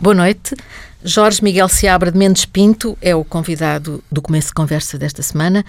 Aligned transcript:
Boa 0.00 0.14
noite. 0.14 0.56
Jorge 1.04 1.44
Miguel 1.44 1.68
Seabra 1.68 2.10
de 2.10 2.16
Mendes 2.16 2.46
Pinto 2.46 2.96
é 3.02 3.14
o 3.14 3.22
convidado 3.22 4.02
do 4.10 4.22
começo 4.22 4.48
de 4.48 4.54
conversa 4.54 4.96
desta 4.96 5.22
semana. 5.22 5.62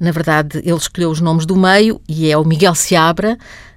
Na 0.00 0.10
verdade, 0.10 0.56
ele 0.64 0.74
escolheu 0.74 1.10
os 1.10 1.20
nomes 1.20 1.44
do 1.44 1.54
meio 1.54 2.00
e 2.08 2.30
é 2.30 2.38
o 2.38 2.46
Miguel 2.46 2.74
Seabra, 2.74 3.36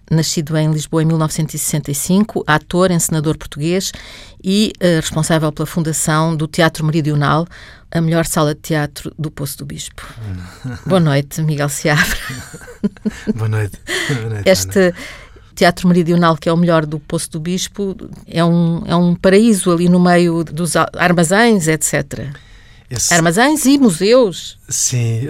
nascido 0.09 0.55
em 0.55 0.71
Lisboa 0.71 1.03
em 1.03 1.05
1965, 1.07 2.41
ator, 2.47 2.89
encenador 2.89 3.37
português 3.37 3.91
e 4.41 4.71
uh, 4.81 5.01
responsável 5.01 5.51
pela 5.51 5.65
fundação 5.65 6.37
do 6.37 6.47
Teatro 6.47 6.85
Meridional, 6.85 7.45
a 7.91 7.99
melhor 7.99 8.25
sala 8.25 8.55
de 8.55 8.61
teatro 8.61 9.13
do 9.19 9.29
Poço 9.29 9.57
do 9.57 9.65
Bispo. 9.65 10.01
Boa 10.87 11.01
noite, 11.01 11.41
Miguel 11.41 11.67
Seabra. 11.67 12.17
Boa 13.35 13.49
noite. 13.49 13.77
Boa 14.07 14.29
noite 14.29 14.49
este 14.49 14.79
Ana. 14.79 14.93
Teatro 15.57 15.87
Meridional, 15.87 16.37
que 16.37 16.47
é 16.47 16.53
o 16.53 16.55
melhor 16.55 16.85
do 16.85 16.99
Poço 16.99 17.31
do 17.31 17.39
Bispo, 17.39 17.97
é 18.27 18.45
um, 18.45 18.83
é 18.85 18.95
um 18.95 19.15
paraíso 19.15 19.71
ali 19.71 19.89
no 19.89 19.99
meio 19.99 20.43
dos 20.43 20.75
armazéns, 20.75 21.67
etc. 21.67 22.27
Esse... 22.87 23.11
Armazéns 23.11 23.65
e 23.65 23.75
museus. 23.79 24.59
Sim, 24.69 25.29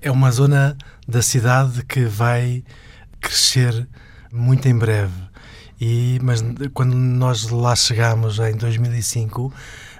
é 0.00 0.10
uma 0.10 0.30
zona 0.30 0.74
da 1.06 1.20
cidade 1.20 1.84
que 1.84 2.06
vai 2.06 2.64
crescer 3.20 3.86
muito 4.32 4.66
em 4.66 4.76
breve. 4.76 5.12
E, 5.78 6.18
mas 6.22 6.42
quando 6.72 6.94
nós 6.94 7.50
lá 7.50 7.76
chegamos 7.76 8.38
em 8.38 8.56
2005, 8.56 9.52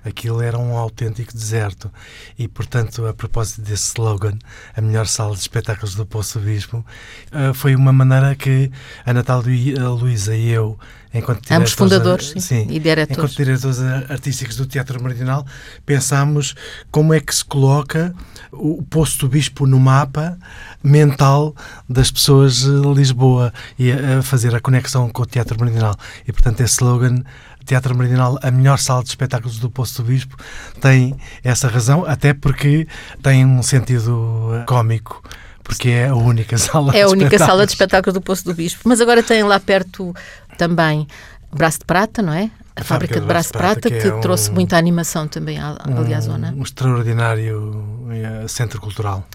aquilo 0.04 0.40
era 0.40 0.58
um 0.58 0.76
autêntico 0.76 1.32
deserto. 1.32 1.90
E, 2.38 2.48
portanto, 2.48 3.06
a 3.06 3.14
propósito 3.14 3.62
desse 3.62 3.88
slogan, 3.88 4.38
a 4.76 4.80
melhor 4.80 5.06
sala 5.06 5.34
de 5.34 5.40
espetáculos 5.40 5.94
do 5.94 6.06
Poço 6.06 6.38
Bispo, 6.40 6.84
eh, 7.32 7.52
foi 7.52 7.74
uma 7.74 7.92
maneira 7.92 8.34
que 8.34 8.70
a 9.04 9.12
Natal 9.12 9.42
Luísa 9.42 10.34
e 10.34 10.48
eu, 10.48 10.78
enquanto 11.12 11.50
Ambos 11.50 11.72
fundadores 11.72 12.28
sim, 12.28 12.40
sim, 12.40 12.66
e 12.70 12.78
diretores. 12.78 13.18
enquanto 13.18 13.36
diretores 13.36 13.80
artísticos 14.08 14.56
do 14.56 14.66
Teatro 14.66 15.02
Meridional, 15.02 15.46
pensámos 15.84 16.54
como 16.90 17.12
é 17.12 17.20
que 17.20 17.34
se 17.34 17.44
coloca 17.44 18.14
o 18.52 18.82
Poço 18.82 19.18
do 19.20 19.28
Bispo 19.28 19.66
no 19.66 19.78
mapa 19.78 20.38
mental 20.82 21.54
das 21.88 22.10
pessoas 22.10 22.62
de 22.62 22.70
Lisboa 22.94 23.52
e 23.78 23.92
a 23.92 24.22
fazer 24.22 24.54
a 24.54 24.60
conexão 24.60 25.08
com 25.10 25.22
o 25.22 25.26
Teatro 25.26 25.58
Meridional. 25.58 25.96
E, 26.26 26.32
portanto, 26.32 26.60
esse 26.60 26.74
slogan 26.74 27.22
Teatro 27.64 27.94
Meridional, 27.94 28.38
a 28.42 28.50
melhor 28.50 28.78
sala 28.78 29.02
de 29.02 29.10
espetáculos 29.10 29.58
do 29.58 29.70
Poço 29.70 30.02
do 30.02 30.08
Bispo, 30.08 30.36
tem 30.80 31.16
essa 31.44 31.68
razão, 31.68 32.04
até 32.06 32.34
porque 32.34 32.86
tem 33.22 33.44
um 33.44 33.62
sentido 33.62 34.50
eh, 34.54 34.64
cómico 34.66 35.22
porque 35.62 35.88
é 35.90 36.08
a 36.08 36.16
única 36.16 36.58
sala 36.58 36.96
É 36.96 37.02
a 37.02 37.08
única 37.08 37.38
sala 37.38 37.64
de 37.64 37.72
espetáculos 37.72 38.14
do 38.14 38.20
Poço 38.20 38.44
do 38.44 38.54
Bispo. 38.54 38.82
Mas 38.88 39.00
agora 39.00 39.22
tem 39.22 39.42
lá 39.44 39.60
perto 39.60 40.12
também 40.58 41.06
Braço 41.52 41.78
de 41.80 41.84
Prata, 41.84 42.22
não 42.22 42.32
é? 42.32 42.50
A, 42.74 42.80
a 42.80 42.84
fábrica, 42.84 43.20
de 43.20 43.26
Braço 43.26 43.52
de 43.52 43.58
Prata, 43.58 43.88
que, 43.88 44.00
que 44.00 44.08
é 44.08 44.20
trouxe 44.20 44.50
um, 44.50 44.54
muita 44.54 44.76
animação 44.76 45.28
também 45.28 45.58
ali 45.60 46.14
à 46.14 46.20
zona. 46.20 46.52
Um 46.56 46.62
extraordinário 46.62 48.08
eh, 48.10 48.48
centro 48.48 48.80
cultural 48.80 49.26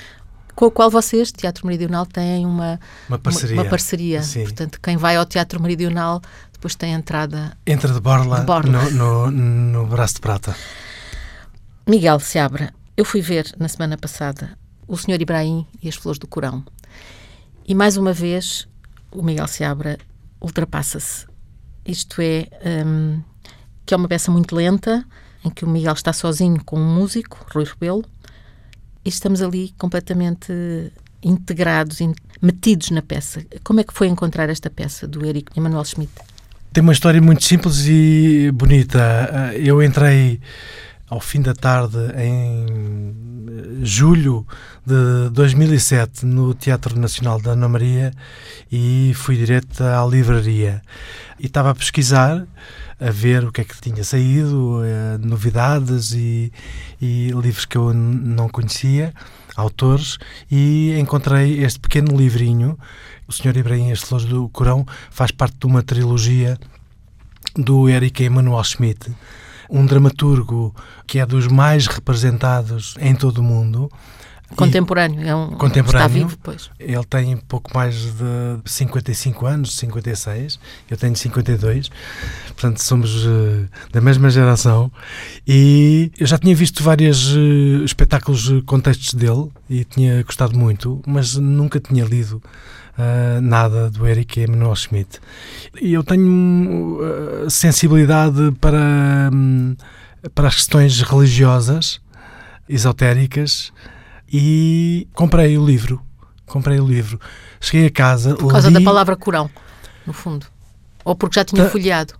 com 0.55 0.67
o 0.67 0.71
qual 0.71 0.89
vocês, 0.89 1.31
Teatro 1.31 1.67
Meridional, 1.67 2.05
têm 2.05 2.45
uma, 2.45 2.79
uma 3.09 3.19
parceria. 3.19 3.55
Uma, 3.55 3.63
uma 3.63 3.69
parceria. 3.69 4.21
Portanto, 4.21 4.79
quem 4.81 4.95
vai 4.95 5.17
ao 5.17 5.25
Teatro 5.25 5.61
Meridional 5.61 6.21
depois 6.65 6.75
tem 6.75 6.95
a 6.95 6.97
entrada. 6.97 7.55
Entra 7.67 7.93
de 7.93 7.99
borla, 7.99 8.39
de 8.39 8.45
borla. 8.47 8.89
No, 8.89 9.29
no, 9.29 9.31
no 9.31 9.85
Braço 9.85 10.15
de 10.15 10.21
Prata. 10.21 10.55
Miguel 11.87 12.19
Seabra, 12.19 12.73
eu 12.97 13.05
fui 13.05 13.21
ver 13.21 13.53
na 13.59 13.67
semana 13.67 13.95
passada 13.95 14.57
o 14.87 14.97
Senhor 14.97 15.21
Ibrahim 15.21 15.67
e 15.79 15.87
as 15.87 15.93
Flores 15.93 16.17
do 16.17 16.25
Corão. 16.25 16.65
E 17.67 17.75
mais 17.75 17.97
uma 17.97 18.11
vez 18.11 18.67
o 19.11 19.21
Miguel 19.21 19.47
Seabra 19.47 19.99
ultrapassa-se. 20.41 21.27
Isto 21.85 22.19
é, 22.19 22.47
um, 22.83 23.21
que 23.85 23.93
é 23.93 23.97
uma 23.97 24.07
peça 24.07 24.31
muito 24.31 24.55
lenta, 24.55 25.05
em 25.43 25.51
que 25.51 25.65
o 25.65 25.69
Miguel 25.69 25.93
está 25.93 26.13
sozinho 26.13 26.63
com 26.65 26.79
um 26.79 26.95
músico, 26.95 27.45
Rui 27.53 27.65
Rebelo, 27.65 28.03
e 29.05 29.09
estamos 29.09 29.43
ali 29.43 29.71
completamente 29.77 30.51
integrados, 31.21 31.99
metidos 32.41 32.89
na 32.89 33.03
peça. 33.03 33.45
Como 33.63 33.81
é 33.81 33.83
que 33.83 33.93
foi 33.93 34.07
encontrar 34.07 34.49
esta 34.49 34.71
peça 34.71 35.07
do 35.07 35.23
Eric 35.23 35.55
Emanuel 35.55 35.85
Schmidt? 35.85 36.11
Tem 36.75 36.81
uma 36.81 36.91
história 36.91 37.21
muito 37.21 37.41
simples 37.41 37.85
e 37.87 38.51
bonita. 38.53 39.53
Eu 39.55 39.81
entrei 39.81 40.41
ao 41.09 41.21
fim 41.21 41.41
da 41.41 41.53
tarde 41.53 41.97
em 42.17 43.15
julho 43.81 44.45
de 44.85 45.29
2007 45.29 46.25
no 46.25 46.53
Teatro 46.53 46.99
Nacional 46.99 47.39
da 47.39 47.51
Ana 47.51 47.69
Maria 47.69 48.11
e 48.69 49.13
fui 49.15 49.37
direto 49.37 49.85
à 49.85 50.05
livraria. 50.05 50.81
E 51.39 51.45
estava 51.45 51.69
a 51.69 51.75
pesquisar, 51.75 52.45
a 52.99 53.09
ver 53.09 53.45
o 53.45 53.53
que 53.53 53.61
é 53.61 53.63
que 53.63 53.79
tinha 53.79 54.03
saído, 54.03 54.81
eh, 54.83 55.17
novidades 55.17 56.11
e, 56.11 56.51
e 57.01 57.29
livros 57.29 57.63
que 57.63 57.77
eu 57.77 57.93
não 57.93 58.49
conhecia, 58.49 59.13
autores, 59.55 60.17
e 60.51 60.93
encontrei 60.99 61.63
este 61.63 61.79
pequeno 61.79 62.17
livrinho 62.17 62.77
o 63.27 63.31
Senhor 63.31 63.55
Ibrahim 63.57 63.91
as 63.91 63.99
Flores 63.99 64.25
do 64.25 64.49
Corão 64.49 64.85
faz 65.09 65.31
parte 65.31 65.57
de 65.59 65.65
uma 65.65 65.81
trilogia 65.81 66.57
do 67.55 67.89
Eric 67.89 68.23
Emanuel 68.23 68.63
Schmidt, 68.63 69.11
um 69.69 69.85
dramaturgo 69.85 70.75
que 71.07 71.19
é 71.19 71.25
dos 71.25 71.47
mais 71.47 71.87
representados 71.87 72.95
em 72.99 73.15
todo 73.15 73.39
o 73.39 73.43
mundo. 73.43 73.89
Contemporâneo, 74.55 75.27
é 75.27 75.35
um 75.35 75.51
contemporâneo. 75.51 76.05
Está 76.05 76.07
vivo, 76.07 76.37
pois. 76.41 76.69
Ele 76.79 77.03
tem 77.05 77.35
pouco 77.35 77.71
mais 77.73 77.95
de 77.95 78.59
55 78.63 79.45
anos, 79.45 79.75
56. 79.75 80.59
Eu 80.89 80.95
tenho 80.95 81.15
52. 81.15 81.89
Portanto, 82.47 82.81
somos 82.83 83.25
uh, 83.25 83.67
da 83.91 83.99
mesma 83.99 84.29
geração. 84.29 84.91
E 85.47 86.11
eu 86.17 86.27
já 86.27 86.37
tinha 86.37 86.55
visto 86.55 86.83
vários 86.83 87.33
uh, 87.35 87.83
espetáculos, 87.83 88.49
uh, 88.49 88.61
contextos 88.63 89.15
dele 89.15 89.49
e 89.67 89.83
tinha 89.83 90.21
gostado 90.23 90.57
muito, 90.57 91.01
mas 91.07 91.35
nunca 91.35 91.79
tinha 91.79 92.05
lido 92.05 92.41
uh, 92.97 93.41
nada 93.41 93.89
do 93.89 94.07
Eric 94.07 94.39
Emanuel 94.41 94.75
Schmidt. 94.75 95.19
E 95.81 95.93
eu 95.93 96.03
tenho 96.03 96.99
uh, 96.99 97.49
sensibilidade 97.49 98.51
para, 98.59 99.29
um, 99.33 99.75
para 100.33 100.47
as 100.47 100.55
questões 100.55 101.01
religiosas, 101.01 101.99
esotéricas, 102.67 103.71
e 104.31 105.07
comprei 105.13 105.57
o 105.57 105.65
livro. 105.65 106.01
Comprei 106.45 106.79
o 106.79 106.85
livro. 106.85 107.19
Cheguei 107.59 107.87
a 107.87 107.91
casa. 107.91 108.35
Por 108.35 108.51
causa 108.51 108.67
li... 108.69 108.73
da 108.75 108.81
palavra 108.81 109.15
Corão, 109.15 109.49
no 110.05 110.13
fundo. 110.13 110.45
Ou 111.03 111.15
porque 111.15 111.39
já 111.39 111.45
tinha 111.45 111.63
Ta 111.63 111.69
folheado. 111.69 112.13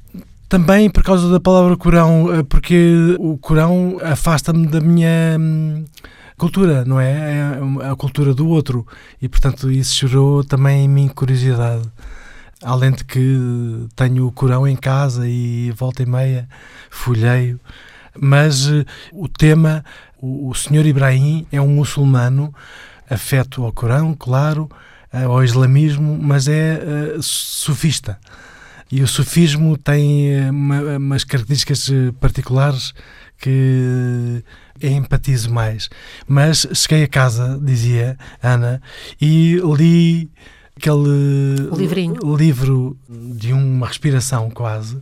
Também 0.47 0.90
por 0.90 1.03
causa 1.03 1.30
da 1.30 1.40
palavra 1.40 1.75
Corão, 1.75 2.34
eh, 2.34 2.44
porque 2.44 3.16
o 3.19 3.38
Corão 3.38 3.97
afasta-me 4.02 4.68
da 4.68 4.80
minha 4.80 5.38
hum, 5.40 5.86
cultura, 6.38 6.85
não 6.85 7.00
é? 7.00 7.57
É 7.81 7.90
a 7.90 7.96
cultura 7.96 8.34
do 8.34 8.47
outro. 8.47 8.85
E, 9.22 9.28
portanto, 9.28 9.72
isso 9.72 10.07
gerou 10.07 10.44
também 10.44 10.85
em 10.85 10.88
mim 10.88 11.07
curiosidade. 11.07 11.84
Além 12.63 12.91
de 12.91 13.03
que 13.03 13.88
tenho 13.96 14.28
o 14.28 14.31
Corão 14.31 14.68
em 14.68 14.75
casa 14.75 15.28
e 15.28 15.72
volta 15.72 16.03
e 16.03 16.06
meia 16.06 16.47
folheio. 16.90 17.59
Mas 18.19 18.68
uh, 18.68 18.85
o 19.12 19.28
tema, 19.28 19.84
o, 20.22 20.53
Senhor 20.53 20.85
Ibrahim 20.85 21.45
é 21.51 21.62
um 21.62 21.68
muçulmano 21.68 22.53
afeto 23.09 23.63
ao 23.63 23.74
Corão, 23.74 24.16
claro, 24.18 24.69
uh, 25.13 25.29
ao 25.29 25.44
islamismo, 25.44 26.18
mas 26.22 26.47
é 26.47 26.79
uh, 27.18 27.22
sufista. 27.22 28.18
E 28.91 29.01
o 29.01 29.07
sufismo 29.07 29.78
tem 29.78 30.50
uma, 30.50 30.97
umas 30.97 31.24
características 31.24 31.90
particulares 32.19 32.94
que 33.38 34.44
empatizo 34.81 35.51
mais. 35.51 35.90
Mas 36.28 36.68
cheguei 36.73 37.03
a 37.03 37.07
casa, 37.07 37.59
dizia 37.62 38.18
Ana, 38.41 38.81
e 39.22 39.59
li 39.78 40.31
aquele 40.75 41.69
livro 42.38 42.97
de 43.09 43.53
uma 43.53 43.88
respiração 43.88 44.50
quase, 44.50 45.01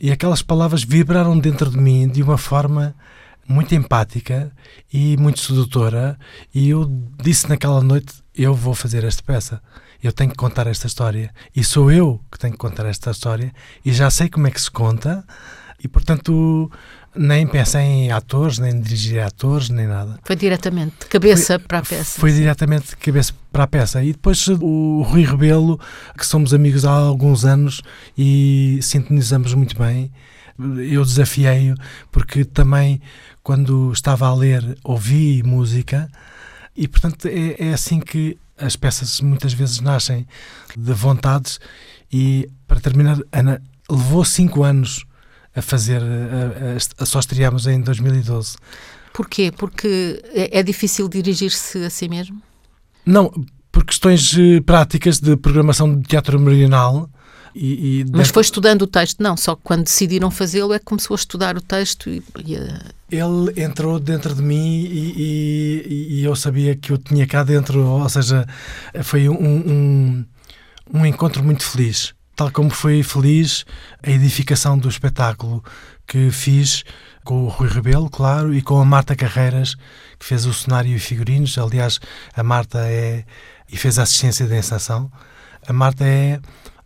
e 0.00 0.10
aquelas 0.10 0.42
palavras 0.42 0.84
vibraram 0.84 1.38
dentro 1.38 1.70
de 1.70 1.78
mim 1.78 2.06
de 2.08 2.22
uma 2.22 2.38
forma 2.38 2.94
muito 3.48 3.74
empática 3.74 4.52
e 4.92 5.16
muito 5.16 5.40
sedutora, 5.40 6.18
e 6.54 6.68
eu 6.70 6.84
disse 7.22 7.48
naquela 7.48 7.80
noite: 7.80 8.14
eu 8.36 8.54
vou 8.54 8.74
fazer 8.74 9.02
esta 9.04 9.22
peça. 9.22 9.62
Eu 10.02 10.12
tenho 10.12 10.30
que 10.30 10.36
contar 10.36 10.66
esta 10.66 10.86
história. 10.86 11.32
E 11.54 11.64
sou 11.64 11.90
eu 11.90 12.20
que 12.30 12.38
tenho 12.38 12.52
que 12.52 12.58
contar 12.58 12.84
esta 12.84 13.10
história. 13.10 13.52
E 13.84 13.92
já 13.92 14.10
sei 14.10 14.28
como 14.28 14.46
é 14.46 14.50
que 14.50 14.60
se 14.60 14.70
conta. 14.70 15.24
E, 15.82 15.88
portanto, 15.88 16.70
nem 17.16 17.46
pensei 17.46 17.82
em 17.82 18.12
atores, 18.12 18.58
nem 18.58 18.80
dirigir 18.80 19.20
atores, 19.20 19.68
nem 19.68 19.86
nada. 19.86 20.18
Foi 20.24 20.36
diretamente 20.36 20.94
de 21.00 21.06
cabeça 21.06 21.58
foi, 21.58 21.66
para 21.66 21.78
a 21.78 21.82
peça. 21.82 22.20
Foi 22.20 22.32
diretamente 22.32 22.88
de 22.88 22.96
cabeça 22.96 23.32
para 23.52 23.64
a 23.64 23.66
peça. 23.66 24.04
E 24.04 24.12
depois 24.12 24.46
o 24.48 25.02
Rui 25.02 25.24
Rebelo, 25.24 25.80
que 26.16 26.26
somos 26.26 26.52
amigos 26.52 26.84
há 26.84 26.92
alguns 26.92 27.44
anos 27.44 27.82
e 28.16 28.78
sintonizamos 28.82 29.54
muito 29.54 29.78
bem, 29.78 30.10
eu 30.58 31.04
desafiei-o 31.04 31.76
porque 32.10 32.44
também 32.44 33.00
quando 33.42 33.92
estava 33.92 34.26
a 34.26 34.34
ler 34.34 34.76
ouvi 34.82 35.42
música 35.42 36.08
e 36.74 36.88
portanto 36.88 37.26
é, 37.26 37.68
é 37.68 37.72
assim 37.74 38.00
que 38.00 38.38
as 38.56 38.74
peças 38.74 39.20
muitas 39.20 39.52
vezes 39.52 39.80
nascem 39.80 40.26
de 40.74 40.92
vontades 40.94 41.60
e 42.10 42.48
para 42.66 42.80
terminar 42.80 43.18
Ana 43.30 43.60
levou 43.90 44.24
cinco 44.24 44.62
anos 44.62 45.04
a 45.56 45.62
fazer, 45.62 46.02
a, 46.02 46.74
a, 47.00 47.02
a 47.02 47.06
só 47.06 47.18
estreámos 47.18 47.66
em 47.66 47.80
2012. 47.80 48.56
Porquê? 49.12 49.50
Porque 49.50 50.22
é, 50.34 50.58
é 50.58 50.62
difícil 50.62 51.08
dirigir-se 51.08 51.78
a 51.78 51.88
si 51.88 52.06
mesmo? 52.06 52.40
Não, 53.04 53.32
por 53.72 53.84
questões 53.84 54.36
eh, 54.38 54.60
práticas 54.60 55.20
de 55.20 55.36
programação 55.36 55.94
de 55.94 56.06
teatro 56.06 56.38
meridional. 56.38 57.08
E, 57.54 58.00
e 58.00 58.06
Mas 58.10 58.28
foi 58.28 58.42
estudando 58.42 58.82
o 58.82 58.86
texto? 58.86 59.22
Não, 59.22 59.36
só 59.36 59.56
quando 59.56 59.84
decidiram 59.84 60.30
fazê-lo 60.30 60.74
é 60.74 60.78
que 60.78 60.84
começou 60.84 61.14
a 61.14 61.18
estudar 61.18 61.56
o 61.56 61.60
texto 61.60 62.10
e, 62.10 62.22
e 62.44 62.56
a... 62.56 62.80
Ele 63.10 63.62
entrou 63.62 63.98
dentro 63.98 64.34
de 64.34 64.42
mim 64.42 64.84
e, 64.84 66.18
e, 66.18 66.24
eu 66.24 66.34
sabia 66.34 66.74
que 66.74 66.90
eu 66.90 66.98
tinha 66.98 67.26
cá 67.26 67.44
dentro, 67.44 67.80
ou 67.82 68.08
seja, 68.08 68.46
foi 69.02 69.28
um, 69.28 69.34
um, 69.34 70.24
um 70.92 71.06
encontro 71.06 71.42
muito 71.44 71.62
feliz. 71.62 72.15
Tal 72.36 72.50
como 72.50 72.68
foi 72.68 73.02
feliz 73.02 73.64
a 74.02 74.10
edificação 74.10 74.76
do 74.76 74.90
espetáculo 74.90 75.64
que 76.06 76.30
fiz 76.30 76.84
com 77.24 77.44
o 77.44 77.48
Rui 77.48 77.66
Rebelo, 77.66 78.10
claro, 78.10 78.54
e 78.54 78.60
com 78.60 78.78
a 78.78 78.84
Marta 78.84 79.16
Carreiras, 79.16 79.74
que 80.18 80.26
fez 80.26 80.44
o 80.44 80.52
cenário 80.52 80.94
e 80.94 80.98
figurinos. 80.98 81.56
Aliás, 81.56 81.98
a 82.34 82.42
Marta 82.42 82.80
é. 82.80 83.24
e 83.72 83.76
fez 83.78 83.98
a 83.98 84.02
assistência 84.02 84.46
da 84.46 84.58
encenação. 84.58 85.10
A 85.66 85.72
Marta 85.72 86.04
é 86.04 86.38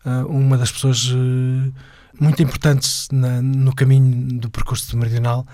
uh, 0.07 0.25
uma 0.29 0.57
das 0.57 0.71
pessoas 0.71 1.07
uh, 1.07 1.75
muito 2.21 2.41
importantes 2.41 3.09
na, 3.11 3.43
no 3.43 3.75
caminho 3.75 4.39
do 4.39 4.49
percurso 4.51 4.89
de 4.89 4.97
Meridional. 4.97 5.45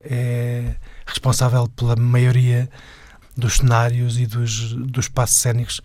É 0.00 0.76
responsável 1.04 1.66
pela 1.68 1.96
maioria 1.96 2.70
dos 3.36 3.56
cenários 3.56 4.16
e 4.16 4.26
dos, 4.26 4.74
dos 4.74 5.08
passos 5.08 5.38
cénicos 5.38 5.80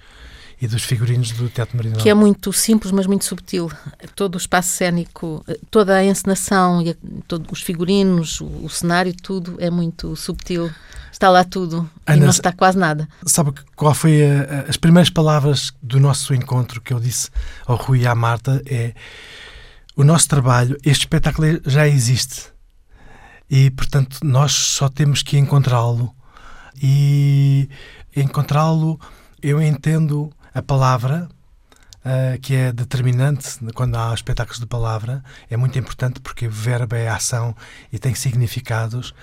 e 0.61 0.67
dos 0.67 0.83
figurinos 0.83 1.31
do 1.31 1.49
Teatro 1.49 1.75
Meridional. 1.75 2.03
Que 2.03 2.09
é 2.09 2.13
muito 2.13 2.51
simples, 2.53 2.91
mas 2.91 3.05
muito 3.07 3.25
subtil. 3.25 3.71
Todo 4.15 4.35
o 4.35 4.37
espaço 4.37 4.69
cénico, 4.69 5.43
toda 5.69 5.95
a 5.95 6.03
encenação, 6.03 6.81
e 6.81 6.93
todos 7.27 7.47
os 7.51 7.61
figurinos, 7.61 8.39
o, 8.41 8.45
o, 8.45 8.69
cenário, 8.69 9.13
tudo 9.13 9.55
é 9.59 9.69
muito 9.69 10.15
subtil. 10.15 10.71
Está 11.11 11.29
lá 11.29 11.43
tudo 11.43 11.89
Ana, 12.05 12.17
e 12.17 12.19
não 12.19 12.29
está 12.29 12.51
quase 12.51 12.77
nada. 12.77 13.07
Sabe 13.25 13.53
qual 13.75 13.93
foi 13.93 14.23
a, 14.23 14.41
a, 14.41 14.59
as 14.69 14.77
primeiras 14.77 15.09
palavras 15.09 15.71
do 15.81 15.99
nosso 15.99 16.33
encontro 16.33 16.81
que 16.81 16.93
eu 16.93 16.99
disse 16.99 17.29
ao 17.65 17.77
Rui 17.77 18.01
e 18.01 18.07
à 18.07 18.13
Marta? 18.13 18.61
É 18.65 18.93
o 19.95 20.03
nosso 20.03 20.27
trabalho, 20.27 20.77
este 20.83 21.03
espetáculo 21.03 21.61
já 21.65 21.87
existe 21.87 22.53
e, 23.49 23.69
portanto, 23.71 24.19
nós 24.23 24.51
só 24.51 24.89
temos 24.89 25.21
que 25.21 25.37
encontrá-lo. 25.37 26.13
E 26.81 27.69
encontrá-lo, 28.15 28.99
eu 29.41 29.61
entendo 29.61 30.31
a 30.55 30.61
palavra, 30.61 31.27
uh, 32.05 32.39
que 32.39 32.55
é 32.55 32.71
determinante 32.71 33.59
quando 33.73 33.97
há 33.97 34.13
espetáculos 34.13 34.57
de 34.57 34.65
palavra, 34.65 35.21
é 35.49 35.57
muito 35.57 35.77
importante 35.77 36.21
porque 36.21 36.47
verbo 36.47 36.95
é 36.95 37.09
ação 37.09 37.53
e 37.91 37.99
tem 37.99 38.15
significados, 38.15 39.13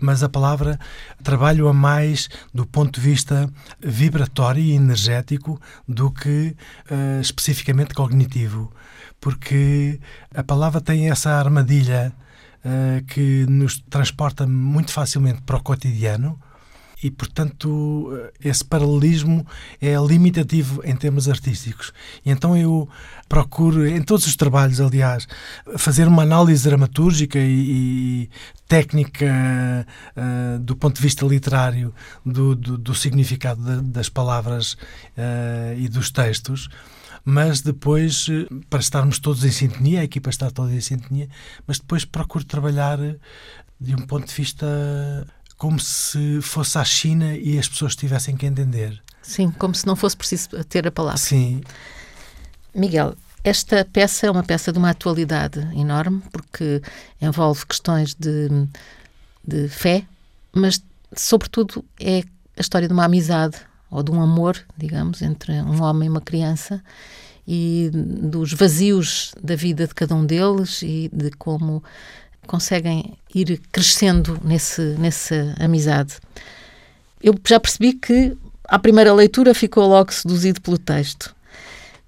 mas 0.00 0.24
a 0.24 0.28
palavra 0.28 0.80
trabalha 1.22 1.72
mais 1.72 2.28
do 2.52 2.66
ponto 2.66 3.00
de 3.00 3.06
vista 3.08 3.48
vibratório 3.78 4.60
e 4.60 4.72
energético 4.72 5.60
do 5.86 6.10
que 6.10 6.56
uh, 6.90 7.20
especificamente 7.20 7.94
cognitivo, 7.94 8.72
porque 9.20 10.00
a 10.34 10.42
palavra 10.42 10.80
tem 10.80 11.08
essa 11.08 11.30
armadilha 11.30 12.12
uh, 12.64 13.04
que 13.04 13.46
nos 13.48 13.78
transporta 13.78 14.44
muito 14.44 14.92
facilmente 14.92 15.40
para 15.42 15.56
o 15.56 15.62
cotidiano 15.62 16.36
e, 17.02 17.10
portanto, 17.10 18.12
esse 18.42 18.64
paralelismo 18.64 19.46
é 19.80 19.94
limitativo 19.96 20.82
em 20.84 20.94
termos 20.94 21.28
artísticos. 21.28 21.92
E 22.24 22.30
então 22.30 22.56
eu 22.56 22.88
procuro, 23.28 23.86
em 23.86 24.02
todos 24.02 24.26
os 24.26 24.36
trabalhos, 24.36 24.80
aliás, 24.80 25.26
fazer 25.78 26.06
uma 26.06 26.22
análise 26.22 26.64
dramatúrgica 26.64 27.38
e, 27.38 28.24
e 28.24 28.30
técnica 28.68 29.86
uh, 30.16 30.58
do 30.60 30.76
ponto 30.76 30.96
de 30.96 31.02
vista 31.02 31.24
literário 31.24 31.94
do, 32.24 32.54
do, 32.54 32.78
do 32.78 32.94
significado 32.94 33.62
de, 33.62 33.82
das 33.88 34.08
palavras 34.08 34.74
uh, 34.74 35.78
e 35.78 35.88
dos 35.88 36.10
textos 36.10 36.68
mas 37.22 37.60
depois, 37.60 38.28
para 38.70 38.80
estarmos 38.80 39.18
todos 39.18 39.44
em 39.44 39.50
sintonia, 39.50 40.00
a 40.00 40.04
equipa 40.04 40.30
está 40.30 40.50
toda 40.50 40.72
em 40.72 40.80
sintonia, 40.80 41.28
mas 41.66 41.78
depois 41.78 42.02
procuro 42.02 42.44
trabalhar 42.44 42.98
de 43.78 43.94
um 43.94 44.06
ponto 44.06 44.26
de 44.26 44.34
vista 44.34 44.66
como 45.60 45.78
se 45.78 46.40
fosse 46.40 46.78
a 46.78 46.84
China 46.84 47.36
e 47.36 47.58
as 47.58 47.68
pessoas 47.68 47.94
tivessem 47.94 48.34
que 48.34 48.46
entender. 48.46 48.98
Sim, 49.20 49.50
como 49.50 49.74
se 49.74 49.86
não 49.86 49.94
fosse 49.94 50.16
preciso 50.16 50.48
ter 50.64 50.88
a 50.88 50.90
palavra. 50.90 51.18
Sim. 51.18 51.60
Miguel, 52.74 53.14
esta 53.44 53.84
peça 53.84 54.26
é 54.26 54.30
uma 54.30 54.42
peça 54.42 54.72
de 54.72 54.78
uma 54.78 54.88
atualidade 54.88 55.60
enorme, 55.78 56.22
porque 56.32 56.80
envolve 57.20 57.66
questões 57.66 58.14
de, 58.14 58.48
de 59.46 59.68
fé, 59.68 60.06
mas, 60.50 60.82
sobretudo, 61.14 61.84
é 62.00 62.22
a 62.56 62.60
história 62.60 62.88
de 62.88 62.94
uma 62.94 63.04
amizade 63.04 63.58
ou 63.90 64.02
de 64.02 64.10
um 64.10 64.22
amor, 64.22 64.56
digamos, 64.78 65.20
entre 65.20 65.52
um 65.60 65.82
homem 65.82 66.06
e 66.06 66.10
uma 66.10 66.22
criança 66.22 66.82
e 67.46 67.90
dos 67.92 68.54
vazios 68.54 69.34
da 69.42 69.56
vida 69.56 69.86
de 69.86 69.94
cada 69.94 70.14
um 70.14 70.24
deles 70.24 70.80
e 70.80 71.10
de 71.12 71.30
como 71.32 71.84
conseguem 72.50 73.16
ir 73.32 73.62
crescendo 73.70 74.36
nesse, 74.42 74.82
nessa 74.98 75.54
amizade. 75.60 76.14
Eu 77.22 77.32
já 77.46 77.60
percebi 77.60 77.92
que 77.92 78.36
à 78.64 78.76
primeira 78.76 79.14
leitura 79.14 79.54
ficou 79.54 79.86
logo 79.86 80.12
seduzido 80.12 80.60
pelo 80.60 80.76
texto. 80.76 81.32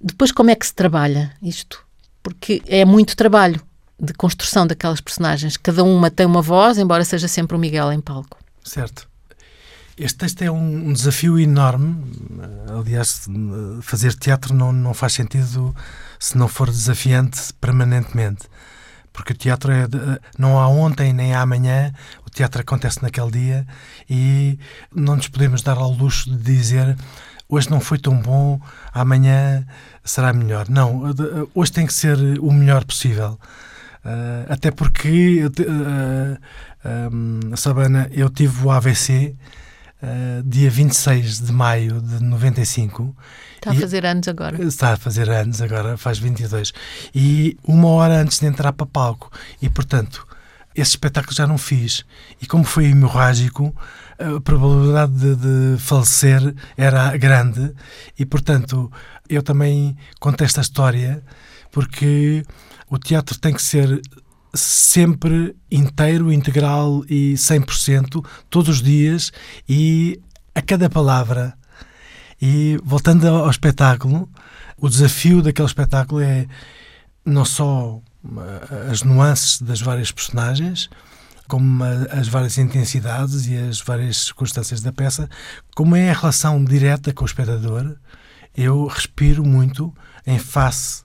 Depois, 0.01 0.33
como 0.33 0.51
é 0.51 0.57
que 0.57 0.67
se 0.67 0.75
trabalha 0.75 1.33
isto? 1.41 1.87
Porque 2.25 2.61
é 2.67 2.85
muito 2.85 3.15
trabalho 3.15 3.63
de 4.01 4.13
construção 4.15 4.67
daquelas 4.67 5.01
personagens. 5.01 5.57
Cada 5.57 5.85
uma 5.85 6.11
tem 6.11 6.27
uma 6.27 6.43
voz, 6.43 6.77
embora 6.77 7.05
seja 7.05 7.29
sempre 7.29 7.57
o 7.57 7.61
Miguel 7.61 7.93
em 7.93 8.01
palco. 8.01 8.37
Certo. 8.65 9.09
Este 9.97 10.19
texto 10.19 10.43
é 10.43 10.51
um 10.51 10.93
desafio 10.93 11.39
enorme. 11.39 12.03
Aliás, 12.81 13.29
fazer 13.83 14.13
teatro 14.15 14.53
não, 14.53 14.73
não 14.73 14.93
faz 14.93 15.13
sentido 15.13 15.73
se 16.19 16.37
não 16.37 16.49
for 16.49 16.69
desafiante 16.69 17.53
permanentemente 17.61 18.49
porque 19.13 19.33
o 19.33 19.37
teatro 19.37 19.71
é 19.73 19.87
de, 19.87 19.99
não 20.39 20.59
há 20.59 20.69
ontem 20.69 21.13
nem 21.13 21.35
há 21.35 21.43
amanhã, 21.43 21.93
o 22.27 22.31
teatro 22.31 22.61
acontece 22.61 23.03
naquele 23.03 23.31
dia 23.31 23.67
e 24.09 24.59
não 24.95 25.17
nos 25.17 25.29
podemos 25.29 25.63
dar 25.63 25.77
ao 25.77 25.91
luxo 25.91 26.31
de 26.31 26.39
dizer 26.39 26.97
hoje 27.53 27.71
não 27.71 27.81
foi 27.81 27.99
tão 27.99 28.19
bom, 28.19 28.59
amanhã 28.95 29.67
será 30.03 30.33
melhor. 30.33 30.71
Não, 30.71 31.03
hoje 31.55 31.71
tem 31.71 31.87
que 31.87 31.93
ser 31.93 32.17
o 32.41 32.51
melhor 32.51 32.83
possível. 32.83 33.39
Uh, 34.05 34.51
até 34.51 34.71
porque, 34.71 35.45
uh, 35.45 37.13
um, 37.13 37.55
Sabana, 37.55 38.09
eu 38.11 38.31
tive 38.31 38.65
o 38.65 38.71
AVC 38.71 39.37
uh, 40.03 40.43
dia 40.45 40.71
26 40.71 41.41
de 41.41 41.53
maio 41.53 42.01
de 42.01 42.23
95 42.23 43.17
Está 43.63 43.71
a 43.71 43.75
fazer 43.77 44.05
anos 44.05 44.27
agora. 44.27 44.65
Está 44.65 44.93
a 44.95 44.97
fazer 44.97 45.31
anos 45.31 45.63
agora, 45.63 45.97
faz 45.97 46.19
22. 46.19 46.73
E 47.15 47.57
uma 47.63 47.89
hora 47.89 48.21
antes 48.21 48.41
de 48.41 48.47
entrar 48.47 48.73
para 48.73 48.87
palco. 48.87 49.31
E, 49.61 49.69
portanto, 49.71 50.27
esse 50.75 50.91
espetáculo 50.91 51.33
já 51.33 51.47
não 51.47 51.57
fiz. 51.57 52.05
E 52.41 52.47
como 52.47 52.65
foi 52.65 52.87
hemorrágico, 52.87 53.73
a 54.19 54.41
probabilidade 54.41 55.13
de, 55.13 55.37
de, 55.37 55.79
falecer 55.79 56.55
era 56.77 57.17
grande. 57.17 57.73
E, 58.19 58.27
portanto, 58.27 58.91
eu 59.29 59.45
também 59.45 59.97
conto 60.19 60.43
esta 60.43 60.61
história 60.61 61.23
porque 61.71 62.45
o 62.91 62.99
teatro 62.99 63.39
tem 63.39 63.55
que 63.55 63.63
ser 63.63 64.03
sempre 64.55 65.57
inteiro, 65.71 66.33
integral 66.33 67.05
e 67.09 67.35
100%, 67.35 68.25
todos 68.51 68.77
os 68.77 68.83
dias 68.83 69.33
e 69.69 70.21
a 70.55 70.61
cada 70.61 70.91
palavra 70.91 71.55
e 72.41 72.77
voltando 72.83 73.27
ao 73.29 73.49
espetáculo, 73.49 74.29
o 74.77 74.89
desafio 74.89 75.41
daquele 75.41 75.67
espetáculo 75.67 76.21
é 76.21 76.47
não 77.25 77.45
só 77.45 78.01
eh, 78.25 78.91
as 78.91 79.03
nuances 79.03 79.63
das 79.63 79.81
várias 79.81 80.11
personagens, 80.11 80.91
como 81.47 81.85
as 82.11 82.27
várias 82.27 82.59
intensidades 82.59 83.47
e 83.47 83.57
as 83.57 83.81
várias 83.81 84.17
circunstâncias 84.17 84.81
da 84.81 84.93
peça, 84.93 85.29
como 85.77 85.95
é 85.95 86.11
a 86.11 86.15
relação 86.15 86.65
direta 86.65 87.13
com 87.13 87.23
o 87.23 87.27
espectador. 87.27 87.97
Eu 88.57 88.87
respiro 88.87 89.45
muito 89.45 89.95
em 90.27 90.39
face, 90.39 91.03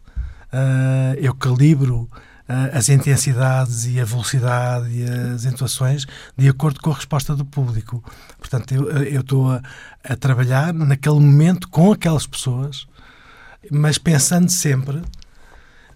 uh, 0.51 1.13
eu 1.17 1.33
calibro 1.35 2.09
as 2.47 2.87
intensidades 2.89 3.85
e 3.85 3.99
a 3.99 4.05
velocidade 4.05 4.89
e 4.89 5.03
as 5.03 5.45
entoações 5.45 6.05
de 6.37 6.47
acordo 6.47 6.79
com 6.79 6.91
a 6.91 6.95
resposta 6.95 7.35
do 7.35 7.43
público. 7.43 8.03
Portanto, 8.37 8.73
eu 8.73 9.21
estou 9.21 9.51
a, 9.51 9.61
a 10.03 10.15
trabalhar 10.15 10.73
naquele 10.73 11.19
momento 11.19 11.67
com 11.67 11.91
aquelas 11.91 12.25
pessoas, 12.25 12.87
mas 13.69 13.97
pensando 13.97 14.49
sempre 14.49 15.01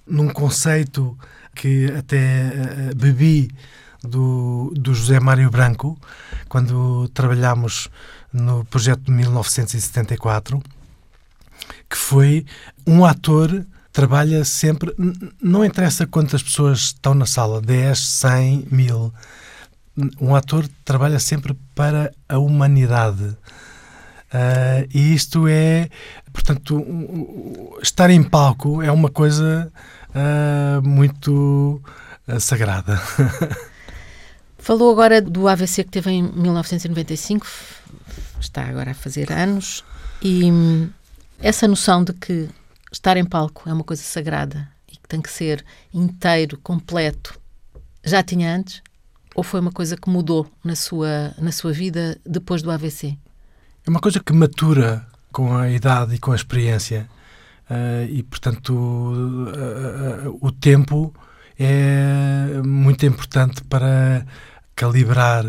num 0.06 0.30
conceito 0.30 1.18
que 1.56 1.92
até 1.98 2.52
uh, 2.92 2.96
bebi 2.96 3.50
do, 4.04 4.74
do 4.76 4.94
José 4.94 5.20
Mário 5.20 5.50
Branco, 5.50 5.98
quando 6.50 7.08
trabalhámos 7.10 7.90
no 8.34 8.66
projeto 8.66 9.04
de 9.04 9.12
1974, 9.12 10.62
que 11.90 11.96
foi 11.96 12.46
um 12.86 13.06
ator 13.06 13.66
trabalha 13.92 14.46
sempre, 14.46 14.94
não 15.42 15.66
interessa 15.66 16.08
quantas 16.08 16.42
pessoas 16.42 16.80
estão 16.80 17.14
na 17.14 17.26
sala, 17.26 17.62
10, 17.62 18.00
100, 18.00 18.68
mil. 18.72 19.14
Um 20.20 20.36
ator 20.36 20.68
trabalha 20.86 21.20
sempre 21.20 21.56
para 21.76 22.12
a 22.28 22.38
humanidade. 22.38 23.36
Uh, 24.34 24.88
e 24.94 25.14
isto 25.14 25.46
é, 25.48 25.90
portanto, 26.32 26.86
estar 27.82 28.10
em 28.10 28.24
palco 28.24 28.82
é 28.82 28.90
uma 28.90 29.10
coisa 29.10 29.72
uh, 30.10 30.88
muito 30.88 31.82
uh, 32.28 32.40
sagrada. 32.40 32.98
Falou 34.58 34.92
agora 34.92 35.22
do 35.22 35.48
AVC 35.48 35.84
que 35.84 35.90
teve 35.90 36.12
em 36.12 36.24
1995, 36.24 37.46
está 38.40 38.64
agora 38.64 38.92
a 38.92 38.94
fazer 38.94 39.32
anos, 39.34 39.84
e 40.22 40.50
hum, 40.50 40.90
essa 41.42 41.68
noção 41.68 42.04
de 42.04 42.14
que 42.14 42.48
estar 42.92 43.18
em 43.18 43.26
palco 43.26 43.68
é 43.70 43.74
uma 43.74 43.84
coisa 43.84 44.04
sagrada 44.04 44.68
e 44.88 44.98
que 44.98 45.08
tem 45.08 45.22
que 45.22 45.30
ser 45.30 45.64
inteiro, 45.94 46.58
completo, 46.58 47.40
já 48.04 48.22
tinha 48.22 48.56
antes? 48.56 48.82
Ou 49.34 49.44
foi 49.44 49.60
uma 49.60 49.72
coisa 49.72 49.96
que 49.96 50.10
mudou 50.10 50.50
na 50.64 50.76
sua, 50.76 51.34
na 51.38 51.52
sua 51.52 51.72
vida 51.72 52.20
depois 52.26 52.62
do 52.62 52.70
AVC? 52.70 53.18
É 53.86 53.90
uma 53.90 54.00
coisa 54.00 54.20
que 54.20 54.34
matura 54.34 55.06
com 55.32 55.56
a 55.56 55.70
idade 55.70 56.16
e 56.16 56.20
com 56.20 56.32
a 56.32 56.36
experiência. 56.36 57.10
Uh, 57.70 58.06
e, 58.10 58.24
portanto, 58.24 58.74
uh, 58.74 60.28
uh, 60.28 60.38
o 60.42 60.52
tempo 60.52 61.14
é 61.58 62.62
muito 62.66 63.06
importante 63.06 63.64
para 63.64 64.26
calibrar, 64.76 65.46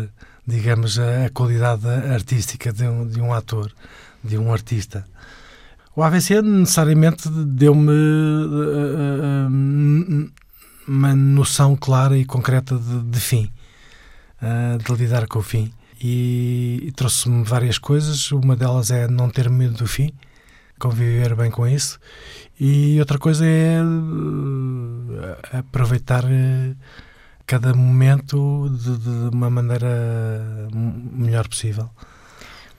digamos, 0.47 0.97
a, 0.97 1.25
a 1.25 1.29
qualidade 1.29 1.85
artística 1.87 2.71
de 2.71 2.85
um, 2.87 3.05
de 3.05 3.19
um 3.19 3.33
ator, 3.33 3.73
de 4.23 4.37
um 4.37 4.53
artista. 4.53 5.05
O 5.95 6.01
AVC 6.01 6.41
necessariamente 6.41 7.29
deu-me 7.29 7.91
uh, 7.91 9.47
uh, 9.47 10.31
uma 10.87 11.15
noção 11.15 11.75
clara 11.75 12.17
e 12.17 12.25
concreta 12.25 12.75
de, 12.77 13.03
de 13.03 13.19
fim, 13.19 13.51
de 14.83 14.93
lidar 14.95 15.27
com 15.27 15.39
o 15.39 15.43
fim. 15.43 15.71
E, 16.01 16.81
e 16.83 16.91
trouxe-me 16.91 17.43
várias 17.43 17.77
coisas. 17.77 18.31
Uma 18.31 18.55
delas 18.55 18.89
é 18.91 19.07
não 19.07 19.29
ter 19.29 19.49
medo 19.49 19.75
do 19.75 19.87
fim, 19.87 20.11
conviver 20.79 21.35
bem 21.35 21.51
com 21.51 21.67
isso. 21.67 21.99
E 22.59 22.99
outra 22.99 23.19
coisa 23.19 23.45
é 23.45 23.79
aproveitar 25.53 26.23
cada 27.45 27.73
momento 27.73 28.69
de, 28.69 28.97
de, 28.97 29.35
uma 29.35 29.49
maneira 29.49 30.67
melhor 30.73 31.47
possível. 31.47 31.89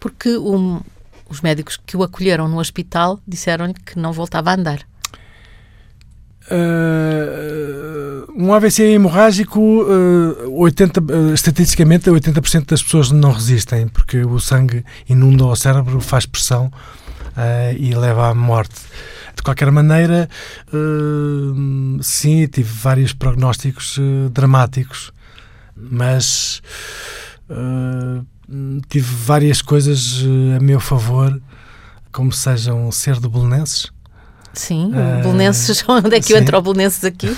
Porque 0.01 0.37
um, 0.37 0.81
os 1.29 1.41
médicos 1.41 1.79
que 1.85 1.97
o 1.97 2.03
acolheram 2.03 2.49
no 2.49 2.59
hospital 2.59 3.21
disseram-lhe 3.27 3.75
que 3.75 3.99
não 3.99 4.13
voltava 4.13 4.51
a 4.51 4.55
andar. 4.55 4.81
Uh, 6.51 8.31
um 8.37 8.53
AVC 8.53 8.83
hemorrágico, 8.83 9.61
uh, 9.61 10.61
80, 10.61 11.01
uh, 11.01 11.33
estatisticamente, 11.33 12.11
80% 12.11 12.67
das 12.67 12.83
pessoas 12.83 13.11
não 13.11 13.33
resistem, 13.33 13.89
porque 13.89 14.19
o 14.25 14.39
sangue 14.39 14.85
inunda 15.09 15.47
o 15.47 15.57
cérebro, 15.57 16.01
faz 16.01 16.27
pressão 16.27 16.67
uh, 16.67 17.77
e 17.79 17.95
leva 17.95 18.29
à 18.29 18.35
morte. 18.35 18.81
De 19.35 19.43
qualquer 19.43 19.71
maneira, 19.71 20.29
uh, 20.69 22.03
sim, 22.03 22.47
tive 22.47 22.71
vários 22.71 23.13
prognósticos 23.13 23.97
uh, 23.99 24.29
dramáticos, 24.31 25.13
mas 25.77 26.63
tive 28.89 29.15
várias 29.15 29.63
coisas 29.63 30.25
a 30.57 30.61
meu 30.61 30.81
favor, 30.81 31.41
como 32.13 32.33
sejam 32.33 32.91
ser 32.93 33.19
de 33.19 33.29
Belenenses. 33.29 33.93
Sim, 34.53 34.93
uh, 34.93 35.23
Belenenses, 35.23 35.85
onde 35.89 36.17
é 36.17 36.21
que 36.21 36.27
sim. 36.27 36.35
eu 36.35 36.39
entro 36.39 36.63
Belenenses 36.63 37.05
aqui? 37.05 37.29
uh, 37.29 37.37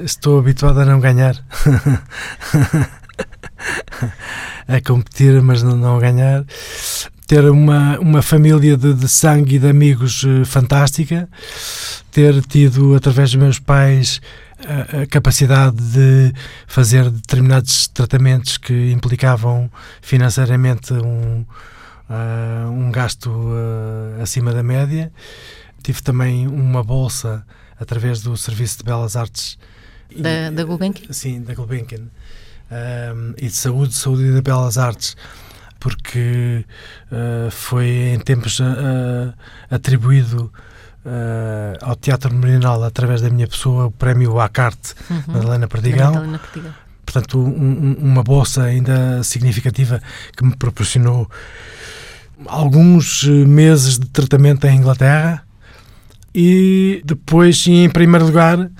estou 0.04 0.38
habituado 0.38 0.80
a 0.80 0.84
não 0.84 1.00
ganhar. 1.00 1.36
a 4.66 4.80
competir, 4.80 5.40
mas 5.42 5.62
não, 5.62 5.76
não 5.76 5.96
a 5.96 6.00
ganhar 6.00 6.44
ter 7.30 7.48
uma, 7.48 7.96
uma 8.00 8.22
família 8.22 8.76
de, 8.76 8.92
de 8.92 9.06
sangue 9.06 9.54
e 9.54 9.58
de 9.60 9.68
amigos 9.68 10.24
uh, 10.24 10.44
fantástica, 10.44 11.28
ter 12.10 12.42
tido, 12.42 12.96
através 12.96 13.30
dos 13.30 13.40
meus 13.40 13.60
pais, 13.60 14.20
a, 14.66 15.02
a, 15.02 15.06
capacidade 15.06 15.76
de 15.76 16.32
fazer 16.66 17.10
determinados 17.10 17.88
tratamentos 17.88 18.58
que 18.58 18.92
implicavam 18.92 19.70
financeiramente 20.00 20.92
um, 20.92 21.44
uh, 22.08 22.70
um 22.70 22.90
gasto 22.90 23.30
uh, 23.30 24.22
acima 24.22 24.52
da 24.52 24.62
média. 24.62 25.12
Tive 25.82 26.02
também 26.02 26.46
uma 26.46 26.84
bolsa 26.84 27.44
através 27.78 28.20
do 28.20 28.36
Serviço 28.36 28.78
de 28.78 28.84
Belas 28.84 29.16
Artes. 29.16 29.58
Da, 30.14 30.50
da 30.50 30.64
Gulbenkian? 30.64 31.12
Sim, 31.12 31.42
da 31.42 31.54
Gulbenkian. 31.54 32.08
e 33.38 33.46
de 33.46 33.52
Saúde, 33.52 33.94
Saúde 33.94 34.24
e 34.24 34.32
de 34.32 34.42
Belas 34.42 34.76
Artes 34.76 35.16
porque 35.80 36.64
uh, 37.10 37.50
foi 37.50 38.12
em 38.14 38.18
tempos 38.20 38.60
uh, 38.60 39.34
atribuído 39.70 40.52
uh, 41.04 41.76
ao 41.82 41.96
Teatro 41.96 42.34
Meridional, 42.34 42.82
através 42.84 43.20
da 43.20 43.30
minha 43.30 43.46
pessoa, 43.46 43.86
o 43.86 43.90
prémio 43.90 44.40
Acarte, 44.40 44.94
uhum. 45.10 45.22
Madalena 45.28 45.68
Perdigão. 45.68 46.12
Madalena 46.12 46.38
Perdigão. 46.38 46.72
Portanto, 47.04 47.38
um, 47.38 47.96
uma 47.98 48.22
bolsa 48.22 48.64
ainda 48.64 49.22
significativa 49.22 50.00
que 50.36 50.44
me 50.44 50.56
proporcionou 50.56 51.28
alguns 52.46 53.24
meses 53.24 53.98
de 53.98 54.06
tratamento 54.06 54.66
em 54.66 54.76
Inglaterra 54.76 55.42
e 56.34 57.02
depois, 57.04 57.66
em 57.66 57.90
primeiro 57.90 58.26
lugar, 58.26 58.70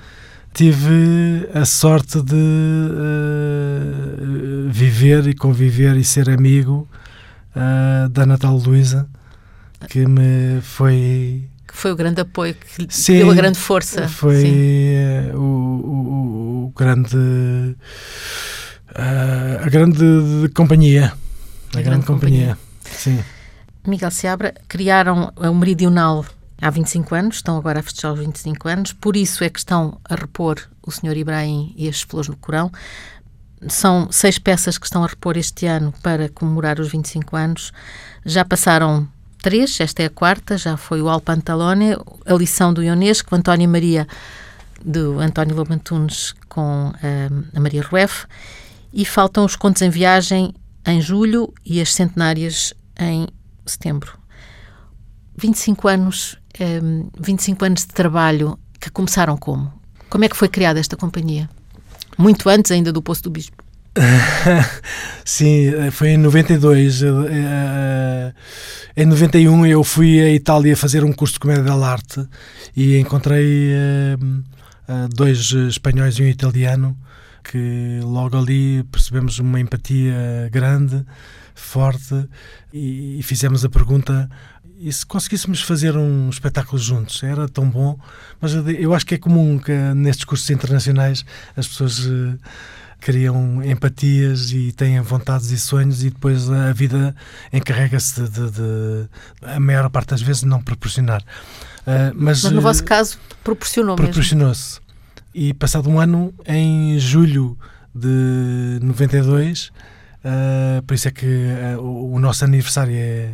tive 0.53 1.49
a 1.53 1.65
sorte 1.65 2.21
de 2.21 2.35
uh, 2.35 4.69
viver 4.69 5.27
e 5.27 5.33
conviver 5.33 5.97
e 5.97 6.03
ser 6.03 6.29
amigo 6.29 6.87
uh, 7.55 8.09
da 8.09 8.25
Natal 8.25 8.55
Luísa, 8.55 9.07
que 9.89 10.07
me 10.07 10.61
foi. 10.61 11.50
Que 11.71 11.77
foi 11.77 11.91
o 11.91 11.95
grande 11.95 12.21
apoio, 12.21 12.53
que 12.53 12.87
Sim, 12.89 13.19
deu 13.19 13.31
a 13.31 13.33
grande 13.33 13.57
força. 13.57 14.07
Foi 14.07 14.43
uh, 15.33 15.37
o, 15.37 15.41
o, 15.41 16.65
o, 16.65 16.73
grande. 16.75 17.17
a 18.93 19.69
grande 19.69 20.49
companhia. 20.53 21.13
A, 21.73 21.79
a 21.79 21.81
grande, 21.81 21.89
grande 21.89 22.05
companhia. 22.05 22.57
companhia. 22.57 22.57
Sim. 22.83 23.23
Miguel 23.87 24.11
Seabra 24.11 24.53
criaram 24.67 25.31
o 25.35 25.55
Meridional 25.55 26.25
há 26.61 26.69
25 26.69 27.15
anos, 27.15 27.35
estão 27.37 27.57
agora 27.57 27.79
a 27.79 27.83
festejar 27.83 28.13
os 28.13 28.19
25 28.19 28.67
anos, 28.67 28.93
por 28.93 29.15
isso 29.15 29.43
é 29.43 29.49
que 29.49 29.57
estão 29.57 29.99
a 30.07 30.15
repor 30.15 30.61
o 30.85 30.91
Senhor 30.91 31.17
Ibrahim 31.17 31.73
e 31.75 31.89
as 31.89 32.01
Flores 32.01 32.29
no 32.29 32.37
Corão. 32.37 32.71
São 33.67 34.11
seis 34.11 34.37
peças 34.39 34.77
que 34.77 34.85
estão 34.85 35.03
a 35.03 35.07
repor 35.07 35.37
este 35.37 35.65
ano 35.65 35.93
para 36.01 36.29
comemorar 36.29 36.79
os 36.79 36.91
25 36.91 37.35
anos. 37.35 37.71
Já 38.25 38.43
passaram 38.43 39.07
três, 39.41 39.79
esta 39.79 40.03
é 40.03 40.05
a 40.05 40.09
quarta, 40.09 40.57
já 40.57 40.77
foi 40.77 41.01
o 41.01 41.09
Alpantalone, 41.09 41.95
a 42.25 42.33
lição 42.33 42.73
do 42.73 42.83
Ionesco, 42.83 43.35
António 43.35 43.67
Maria, 43.67 44.07
do 44.83 45.19
António 45.19 45.55
Lobantunes 45.55 46.33
com 46.47 46.89
uh, 46.89 47.45
a 47.55 47.59
Maria 47.59 47.81
Rueff, 47.83 48.25
e 48.93 49.05
faltam 49.05 49.45
os 49.45 49.55
Contos 49.55 49.81
em 49.81 49.89
Viagem 49.89 50.53
em 50.85 51.01
julho 51.01 51.53
e 51.65 51.81
as 51.81 51.93
Centenárias 51.93 52.73
em 52.99 53.27
setembro. 53.65 54.17
25 55.37 55.87
anos 55.87 56.37
um, 56.59 56.63
ehm, 56.63 57.09
25 57.19 57.65
anos 57.65 57.81
de 57.81 57.87
trabalho 57.87 58.59
que 58.79 58.89
começaram 58.89 59.37
como? 59.37 59.71
Como 60.09 60.25
é 60.25 60.29
que 60.29 60.35
foi 60.35 60.49
criada 60.49 60.79
esta 60.79 60.97
companhia? 60.97 61.49
Muito 62.17 62.49
antes 62.49 62.71
ainda 62.71 62.91
do 62.91 63.01
Poço 63.01 63.23
do 63.23 63.29
Bispo. 63.29 63.63
Sim, 65.25 65.91
foi 65.91 66.11
em 66.11 66.17
92. 66.17 67.03
Eh, 67.03 67.07
eh, 67.29 68.33
em 68.95 69.05
91 69.05 69.65
eu 69.65 69.83
fui 69.83 70.21
à 70.21 70.31
Itália 70.31 70.77
fazer 70.77 71.03
um 71.03 71.11
curso 71.11 71.33
de 71.33 71.39
comédia 71.41 71.63
dell'arte 71.63 72.25
e 72.75 72.97
encontrei 72.97 73.71
eh, 73.73 74.17
dois 75.13 75.51
espanhóis 75.69 76.17
e 76.19 76.23
um 76.23 76.27
italiano 76.27 76.97
que 77.43 77.99
logo 78.03 78.37
ali 78.37 78.83
percebemos 78.83 79.39
uma 79.39 79.59
empatia 79.59 80.49
grande, 80.51 81.05
forte 81.53 82.29
e 82.71 83.19
fizemos 83.23 83.65
a 83.65 83.69
pergunta 83.69 84.29
e 84.79 84.91
se 84.91 85.05
conseguíssemos 85.05 85.61
fazer 85.61 85.97
um 85.97 86.29
espetáculo 86.29 86.81
juntos, 86.81 87.21
era 87.23 87.47
tão 87.47 87.69
bom. 87.69 87.99
Mas 88.39 88.53
eu 88.53 88.93
acho 88.93 89.05
que 89.05 89.15
é 89.15 89.17
comum 89.17 89.59
que 89.59 89.71
nestes 89.95 90.25
cursos 90.25 90.49
internacionais 90.49 91.25
as 91.55 91.67
pessoas 91.67 92.07
criam 93.01 93.63
empatias 93.63 94.51
e 94.51 94.71
têm 94.71 95.01
vontades 95.01 95.49
e 95.49 95.59
sonhos 95.59 96.03
e 96.03 96.11
depois 96.11 96.49
a 96.49 96.71
vida 96.71 97.15
encarrega-se 97.51 98.21
de, 98.21 98.51
de, 98.51 99.09
a 99.41 99.59
maior 99.59 99.89
parte 99.89 100.09
das 100.09 100.21
vezes, 100.21 100.43
não 100.43 100.61
proporcionar. 100.61 101.21
Uh, 101.81 102.13
mas, 102.15 102.43
mas, 102.43 102.53
no 102.53 102.61
vosso 102.61 102.83
caso 102.83 103.17
proporcionou 103.43 103.95
Proporcionou-se. 103.95 104.79
E 105.33 105.53
passado 105.53 105.89
um 105.89 105.99
ano, 105.99 106.33
em 106.45 106.97
julho 106.99 107.57
de 107.93 108.79
92, 108.81 109.71
Uh, 110.23 110.83
por 110.83 110.93
isso 110.93 111.07
é 111.07 111.11
que 111.11 111.25
uh, 111.25 111.81
o, 111.81 112.13
o, 112.13 112.19
nosso 112.19 112.45
aniversário 112.45 112.93
é 112.95 113.31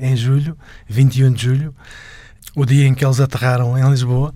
em 0.00 0.16
julho, 0.16 0.58
21 0.88 1.32
de 1.32 1.44
julho. 1.44 1.74
o 2.56 2.64
dia 2.64 2.84
em 2.84 2.94
que 2.94 3.04
eles 3.04 3.20
aterraram 3.20 3.78
em 3.78 3.88
Lisboa. 3.88 4.34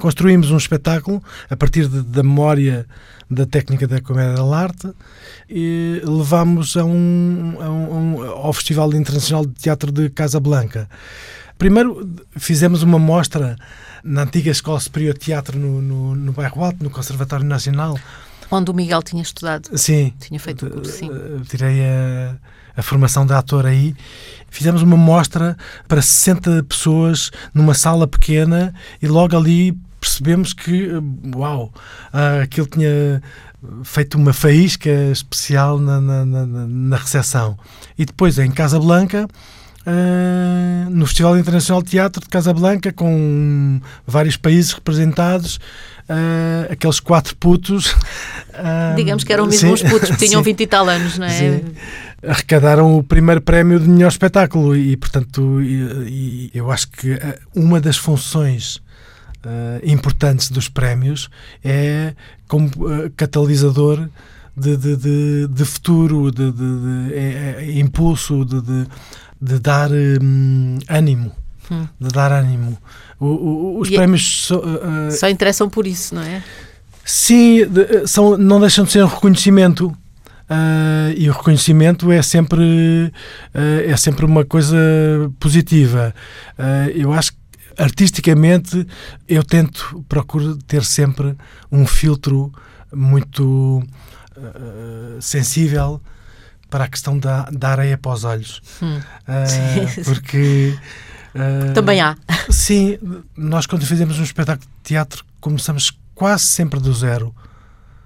Construímos 0.00 0.50
um 0.50 0.56
espetáculo 0.56 1.22
a 1.48 1.56
partir 1.56 1.86
de, 1.86 2.02
da 2.02 2.22
memória 2.22 2.86
da 3.30 3.46
técnica 3.46 3.86
da 3.86 4.00
comédia 4.00 4.34
da 4.34 4.56
arte 4.56 4.90
e 5.48 6.02
levámos 6.04 6.76
a 6.76 6.84
um, 6.84 7.56
a 7.60 7.70
um, 7.70 8.22
ao 8.22 8.52
Festival 8.52 8.92
Internacional 8.94 9.46
de 9.46 9.52
Teatro 9.52 9.92
de 9.92 10.10
Casablanca. 10.10 10.88
Primeiro 11.56 12.10
fizemos 12.36 12.82
uma 12.82 12.98
mostra 12.98 13.56
na 14.02 14.22
antiga 14.22 14.50
Escola 14.50 14.80
Superior 14.80 15.14
de 15.14 15.20
Teatro 15.20 15.58
no, 15.58 15.80
no, 15.80 16.14
no 16.16 16.32
bairro 16.32 16.64
Alto, 16.64 16.82
no 16.82 16.90
Conservatório 16.90 17.44
Nacional. 17.44 17.98
Onde 18.50 18.70
o 18.70 18.74
Miguel 18.74 19.02
tinha 19.02 19.22
estudado. 19.22 19.68
Sim. 19.78 20.12
Tinha 20.18 20.40
feito 20.40 20.66
o 20.66 20.70
curso, 20.70 20.90
sim. 20.90 21.10
Tirei 21.46 21.84
a, 21.84 22.36
a 22.76 22.82
formação 22.82 23.24
de 23.24 23.32
ator 23.32 23.66
aí. 23.66 23.94
Fizemos 24.48 24.82
uma 24.82 24.96
mostra 24.96 25.56
para 25.86 26.02
60 26.02 26.64
pessoas 26.64 27.30
numa 27.54 27.74
sala 27.74 28.08
pequena 28.08 28.74
e 29.00 29.06
logo 29.06 29.36
ali 29.36 29.78
percebemos 30.00 30.52
que, 30.52 30.88
uau, 31.34 31.72
uh, 32.12 32.42
aquilo 32.42 32.66
tinha 32.66 33.22
feito 33.84 34.16
uma 34.16 34.32
faísca 34.32 34.90
especial 35.12 35.78
na, 35.78 36.00
na, 36.00 36.24
na, 36.24 36.46
na 36.46 36.96
recepção. 36.96 37.58
E 37.98 38.04
depois 38.04 38.38
em 38.38 38.50
Casablanca, 38.50 39.28
uh, 39.86 40.90
no 40.90 41.06
Festival 41.06 41.38
Internacional 41.38 41.82
de 41.82 41.90
Teatro 41.90 42.22
de 42.22 42.28
Casablanca, 42.28 42.92
com 42.92 43.80
vários 44.06 44.36
países 44.36 44.72
representados, 44.72 45.56
uh, 46.08 46.72
aqueles 46.72 47.00
quatro 47.00 47.36
putos. 47.36 47.94
Digamos 48.96 49.24
que 49.24 49.32
eram 49.32 49.46
mesmo 49.46 49.76
sim, 49.76 49.84
os 49.84 49.90
putos, 49.90 50.10
que 50.10 50.16
tinham 50.26 50.42
20 50.42 50.60
e 50.60 50.66
tal 50.66 50.88
anos, 50.88 51.18
não 51.18 51.26
é? 51.26 51.30
Sim 51.30 51.60
arrecadaram 52.22 52.98
o 52.98 53.02
primeiro 53.02 53.40
prémio 53.40 53.80
de 53.80 53.88
melhor 53.88 54.08
espetáculo 54.08 54.76
e, 54.76 54.94
portanto, 54.96 55.62
e, 55.62 56.50
e 56.52 56.58
eu 56.58 56.70
acho 56.70 56.88
que 56.88 57.18
uma 57.54 57.80
das 57.80 57.96
funções 57.96 58.80
uh, 59.44 59.80
importantes 59.84 60.50
dos 60.50 60.68
prémios 60.68 61.30
é 61.64 62.14
como 62.48 62.66
uh, 62.66 63.10
catalisador 63.16 64.08
de, 64.56 64.76
de, 64.76 64.96
de, 64.96 65.46
de 65.48 65.64
futuro, 65.64 66.30
de, 66.30 66.52
é, 67.12 67.56
é, 67.58 67.78
impulso, 67.78 68.44
de, 68.44 69.58
dar 69.58 69.90
um, 69.90 70.78
ânimo. 70.88 71.32
Hum. 71.70 71.86
De 71.98 72.08
dar 72.08 72.32
ânimo. 72.32 72.76
O, 73.18 73.26
o, 73.26 73.78
os 73.80 73.88
e 73.88 73.94
é 73.94 73.96
prémios. 73.96 74.46
So, 74.46 74.58
uh, 74.58 75.10
só 75.12 75.28
interessam 75.28 75.68
por 75.68 75.86
isso, 75.86 76.14
não 76.14 76.22
é? 76.22 76.42
Sim, 77.04 77.60
são, 78.06 78.36
não 78.36 78.60
deixam 78.60 78.84
de 78.84 78.92
ser 78.92 79.02
um 79.04 79.08
reconhecimento. 79.08 79.86
Uh, 80.50 81.14
e 81.16 81.30
o 81.30 81.32
reconhecimento 81.32 82.10
é 82.10 82.20
sempre, 82.22 83.12
uh, 83.54 83.88
é 83.88 83.96
sempre 83.96 84.26
uma 84.26 84.44
coisa 84.44 84.76
positiva. 85.38 86.12
Uh, 86.58 86.90
eu 86.90 87.12
acho 87.12 87.32
que 87.32 87.38
artisticamente 87.76 88.86
eu 89.28 89.42
tento, 89.42 90.04
procuro 90.08 90.56
ter 90.56 90.84
sempre 90.84 91.36
um 91.70 91.86
filtro 91.86 92.52
muito 92.92 93.82
uh, 94.36 95.20
sensível 95.20 96.00
para 96.68 96.84
a 96.84 96.88
questão 96.88 97.18
da, 97.18 97.44
da 97.50 97.70
areia 97.70 97.98
para 97.98 98.12
os 98.12 98.24
olhos. 98.24 98.60
Hum. 98.82 99.00
Uh, 99.30 100.04
porque. 100.04 100.76
Uh, 101.34 101.72
Também 101.72 102.00
há. 102.00 102.16
Sim, 102.48 102.98
nós 103.36 103.64
quando 103.64 103.86
fizemos 103.86 104.18
um 104.18 104.24
espetáculo 104.24 104.68
de 104.68 104.88
teatro 104.88 105.24
começamos 105.40 105.96
quase 106.14 106.44
sempre 106.44 106.80
do 106.80 106.92
zero 106.92 107.32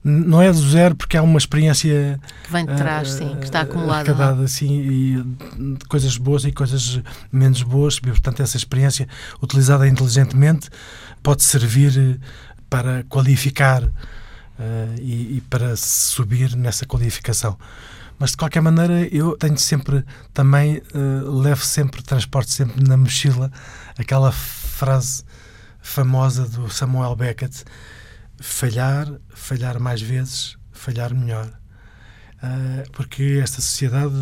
não 0.05 0.43
é 0.43 0.53
do 0.53 0.71
zero 0.71 0.95
porque 0.95 1.17
há 1.17 1.23
uma 1.23 1.39
experiência 1.39 2.21
que 2.45 2.53
vem 2.53 2.67
de 2.67 2.77
trás, 2.77 3.15
uh, 3.15 3.19
sim, 3.19 3.37
que 3.37 3.45
está 3.45 3.63
acumulada. 3.63 4.11
Arrecadada, 4.11 4.45
assim, 4.45 4.71
e 4.71 5.87
coisas 5.89 6.19
boas 6.19 6.45
e 6.45 6.53
coisas 6.53 7.01
menos 7.33 7.63
boas, 7.63 7.97
e, 7.97 8.01
portanto, 8.03 8.43
essa 8.43 8.59
experiência 8.59 9.09
utilizada 9.43 9.89
inteligentemente 9.89 10.69
pode 11.23 11.43
servir 11.43 12.21
para 12.69 13.03
qualificar 13.05 13.83
uh, 13.83 13.93
e, 15.01 15.39
e, 15.39 15.43
para 15.49 15.75
subir 15.75 16.55
nessa 16.55 16.85
qualificação. 16.85 17.57
Mas 18.19 18.33
de 18.33 18.37
qualquer 18.37 18.61
maneira, 18.61 19.09
eu 19.11 19.37
tenho 19.38 19.59
sempre 19.59 20.05
também, 20.35 20.83
uh, 20.95 21.40
levo 21.40 21.64
sempre, 21.64 22.03
transporte 22.03 22.53
sempre 22.53 22.87
na 22.87 22.97
mochila 22.97 23.51
aquela 23.99 24.31
frase 24.31 25.25
famosa 25.81 26.47
do 26.47 26.71
Samuel 26.71 27.17
Beckett 27.17 27.64
falhar, 28.40 29.09
falhar 29.35 29.81
mais 29.81 30.01
vezes, 30.01 30.57
falhar 30.73 31.14
melhor. 31.14 31.51
Uh, 32.42 32.90
porque 32.92 33.40
esta 33.42 33.62
sociedade 33.62 34.14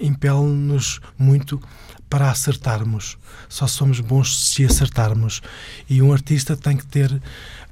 impele-nos 0.00 1.00
muito 1.16 1.60
para 2.10 2.30
acertarmos. 2.30 3.16
Só 3.48 3.66
somos 3.66 3.98
bons 4.00 4.50
se 4.50 4.64
acertarmos. 4.66 5.40
E 5.88 6.02
um 6.02 6.12
artista 6.12 6.54
tem 6.54 6.76
que 6.76 6.86
ter, 6.86 7.10
um, 7.10 7.20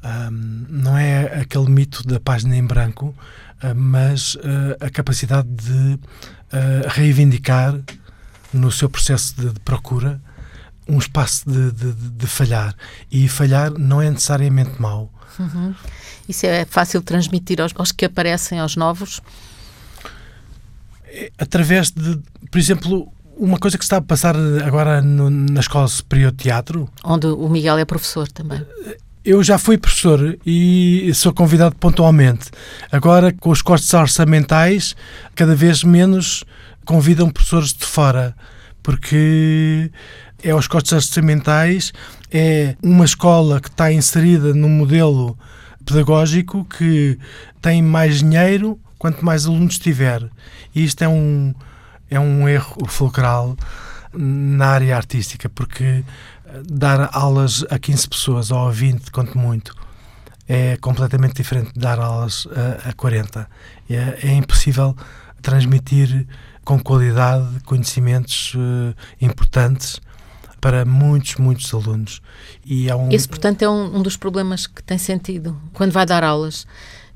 ah, 0.03 0.31
não 0.31 0.96
é 0.96 1.40
aquele 1.40 1.68
mito 1.68 2.03
da 2.07 2.18
página 2.18 2.57
em 2.57 2.64
branco, 2.64 3.14
uh, 3.62 3.74
mas 3.74 4.37
uh, 4.37 4.76
a 4.81 4.88
capacidade 4.88 5.48
de 5.48 5.98
reivindicar 6.88 7.79
no 8.53 8.72
seu 8.72 8.90
processo 8.90 9.37
de, 9.37 9.53
de 9.53 9.61
procura 9.61 10.20
um 10.88 10.98
espaço 10.98 11.48
de, 11.48 11.70
de, 11.70 11.92
de, 11.92 12.26
falhar. 12.26 12.74
E 13.11 13.29
falhar 13.29 13.70
não 13.70 14.03
é 14.03 14.11
necessariamente 14.11 14.81
mau. 14.83 15.12
Uhum. 15.38 15.75
Isso 16.29 16.47
é 16.47 16.64
fácil 16.64 17.03
transmitir 17.03 17.61
aos, 17.61 17.73
aos 17.77 17.93
que 17.93 18.05
aparecem, 18.05 18.59
aos 18.59 18.77
novos? 18.77 19.21
É, 21.05 21.33
através 21.38 21.90
de, 21.90 22.19
por 22.51 22.59
exemplo, 22.59 23.12
uma 23.37 23.59
coisa 23.59 23.79
que 23.79 23.85
está 23.85 23.97
a 23.97 24.03
passar 24.03 24.37
agora 24.64 25.01
no, 25.01 25.31
na 25.31 25.61
Escola 25.61 25.88
Superior 25.88 26.31
de 26.31 26.38
Teatro. 26.38 26.88
Onde 27.03 27.27
o 27.27 27.49
Miguel 27.49 27.79
é 27.79 27.85
professor 27.85 28.29
também. 28.29 28.64
Eu 29.25 29.43
já 29.43 29.59
fui 29.59 29.77
professor 29.77 30.38
e 30.47 31.11
sou 31.14 31.33
convidado 31.33 31.75
pontualmente. 31.77 32.51
Agora, 32.90 33.33
com 33.33 33.51
os 33.51 33.61
cortes 33.61 33.93
orçamentais, 33.93 34.95
cada 35.35 35.55
vez 35.55 35.85
menos 35.85 36.45
convidam 36.85 37.31
professores 37.31 37.73
de 37.73 37.85
fora, 37.85 38.35
porque 38.83 39.90
é 40.43 40.55
os 40.55 40.66
costos 40.66 40.93
orçamentais, 40.93 41.93
é 42.31 42.77
uma 42.83 43.05
escola 43.05 43.61
que 43.61 43.69
está 43.69 43.93
inserida 43.93 44.55
num 44.55 44.69
modelo 44.69 45.37
pedagógico 45.85 46.64
que 46.64 47.19
tem 47.61 47.83
mais 47.83 48.19
dinheiro 48.19 48.79
quanto 48.99 49.25
mais 49.25 49.47
alunos 49.47 49.79
tiver. 49.79 50.29
E 50.75 50.85
isto 50.85 51.03
é 51.03 51.09
um, 51.09 51.55
é 52.11 52.21
um 52.21 52.49
erro 52.49 52.87
fulcral 52.87 53.57
na 54.12 54.66
área 54.66 54.97
artística, 54.97 55.49
porque 55.49 56.05
dar 56.69 57.09
aulas 57.12 57.64
a 57.71 57.79
15 57.79 58.09
pessoas 58.09 58.51
ou 58.51 58.69
a 58.69 58.71
20, 58.71 59.11
quanto 59.11 59.38
muito, 59.38 59.75
é 60.49 60.77
completamente 60.79 61.35
diferente 61.35 61.73
de 61.73 61.81
dar 61.81 61.99
aulas 61.99 62.47
a, 62.85 62.90
a 62.90 62.93
40. 62.93 63.49
É, 63.88 64.19
é 64.23 64.35
impossível 64.35 64.97
transmitir 65.40 66.27
com 66.64 66.79
qualidade 66.79 67.61
conhecimentos 67.64 68.55
uh, 68.55 68.95
importantes 69.21 70.01
para 70.61 70.85
muitos, 70.85 71.37
muitos 71.37 71.73
alunos. 71.73 72.20
E 72.64 72.88
é 72.88 72.94
um... 72.94 73.11
Esse, 73.11 73.29
portanto, 73.29 73.62
é 73.62 73.68
um, 73.68 73.96
um, 73.96 74.03
dos 74.03 74.16
problemas 74.16 74.66
que 74.66 74.83
tem 74.83 74.99
sentido 74.99 75.61
quando 75.73 75.92
vai 75.92 76.05
dar 76.05 76.23
aulas. 76.23 76.66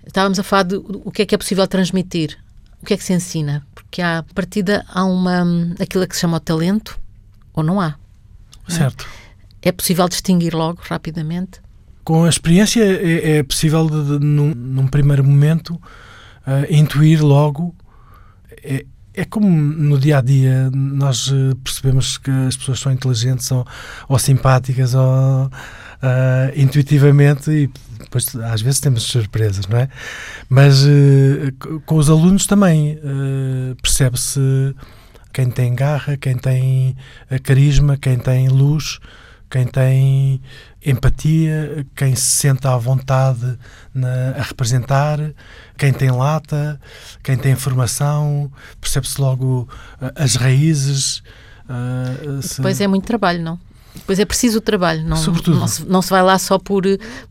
Estávamos 0.07 0.38
a 0.38 0.42
falar 0.42 0.64
de 0.64 0.76
o 0.76 1.11
que 1.11 1.22
é 1.22 1.26
que 1.26 1.35
é 1.35 1.38
possível 1.38 1.66
transmitir, 1.66 2.38
o 2.83 2.87
que 2.87 2.94
é 2.94 2.96
que 2.96 3.04
se 3.04 3.12
ensina, 3.12 3.66
porque 3.74 4.02
à 4.02 4.24
partida 4.35 4.85
há 4.88 5.04
uma 5.04 5.44
aquilo 5.80 6.07
que 6.07 6.14
se 6.14 6.22
chama 6.22 6.38
o 6.38 6.40
talento 6.40 6.98
ou 7.52 7.62
não 7.62 7.80
há. 7.80 7.96
É? 8.68 8.72
Certo. 8.72 9.07
É 9.62 9.72
possível 9.72 10.09
distinguir 10.09 10.54
logo, 10.54 10.80
rapidamente? 10.83 11.61
Com 12.02 12.24
a 12.24 12.28
experiência 12.28 12.83
é, 12.83 13.38
é 13.38 13.42
possível, 13.42 13.88
de, 13.88 14.18
de, 14.18 14.24
num, 14.24 14.54
num, 14.54 14.87
primeiro 14.87 15.24
momento, 15.24 15.74
uh, 15.74 16.66
intuir 16.68 17.24
logo 17.24 17.74
é, 18.62 18.85
é 19.14 19.24
como 19.24 19.48
no 19.48 19.98
dia 19.98 20.18
a 20.18 20.20
dia 20.20 20.70
nós 20.72 21.31
eh, 21.33 21.55
percebemos 21.62 22.18
que 22.18 22.31
as 22.31 22.57
pessoas 22.57 22.81
são 22.81 22.92
inteligentes 22.92 23.50
ou, 23.53 23.64
ou 24.09 24.18
simpáticas 24.18 24.94
ou 24.94 25.46
uh, 25.46 25.50
intuitivamente 26.57 27.50
e 27.50 27.70
depois 28.00 28.35
às 28.37 28.61
vezes 28.61 28.81
temos 28.81 29.05
surpresas, 29.05 29.66
não 29.68 29.79
é? 29.79 29.88
Mas 30.48 30.85
uh, 30.85 31.81
com 31.87 31.94
os 31.94 32.11
alunos 32.11 32.46
também 32.46 32.94
uh, 32.96 33.77
percebe-se 33.81 34.74
quem 35.33 35.50
tem 35.50 35.74
garra, 35.74 36.16
quem 36.16 36.37
tem 36.37 36.96
carisma, 37.42 37.96
quem 37.96 38.18
tem 38.18 38.48
luz, 38.48 39.00
quem 39.54 39.68
tem 39.68 40.40
empatia, 40.84 41.86
quem 41.94 42.16
se 42.16 42.22
senta 42.24 42.74
à 42.74 42.76
vontade 42.76 43.56
na, 43.94 44.30
a 44.36 44.42
representar, 44.42 45.20
quem 45.78 45.92
tem 45.92 46.10
lata, 46.10 46.80
quem 47.22 47.36
tem 47.36 47.54
formação, 47.54 48.50
percebe-se 48.80 49.20
logo 49.20 49.68
uh, 50.02 50.10
as 50.16 50.34
raízes. 50.34 51.22
Uh, 51.68 52.42
se... 52.42 52.56
Depois 52.56 52.80
é 52.80 52.88
muito 52.88 53.04
trabalho, 53.04 53.44
não? 53.44 53.60
Depois 53.94 54.18
é 54.18 54.24
preciso 54.24 54.58
o 54.58 54.60
trabalho, 54.60 55.04
não, 55.04 55.16
Sobretudo, 55.16 55.60
não, 55.60 55.68
se, 55.68 55.86
não 55.86 56.02
se 56.02 56.10
vai 56.10 56.22
lá 56.24 56.36
só 56.36 56.58
por, 56.58 56.82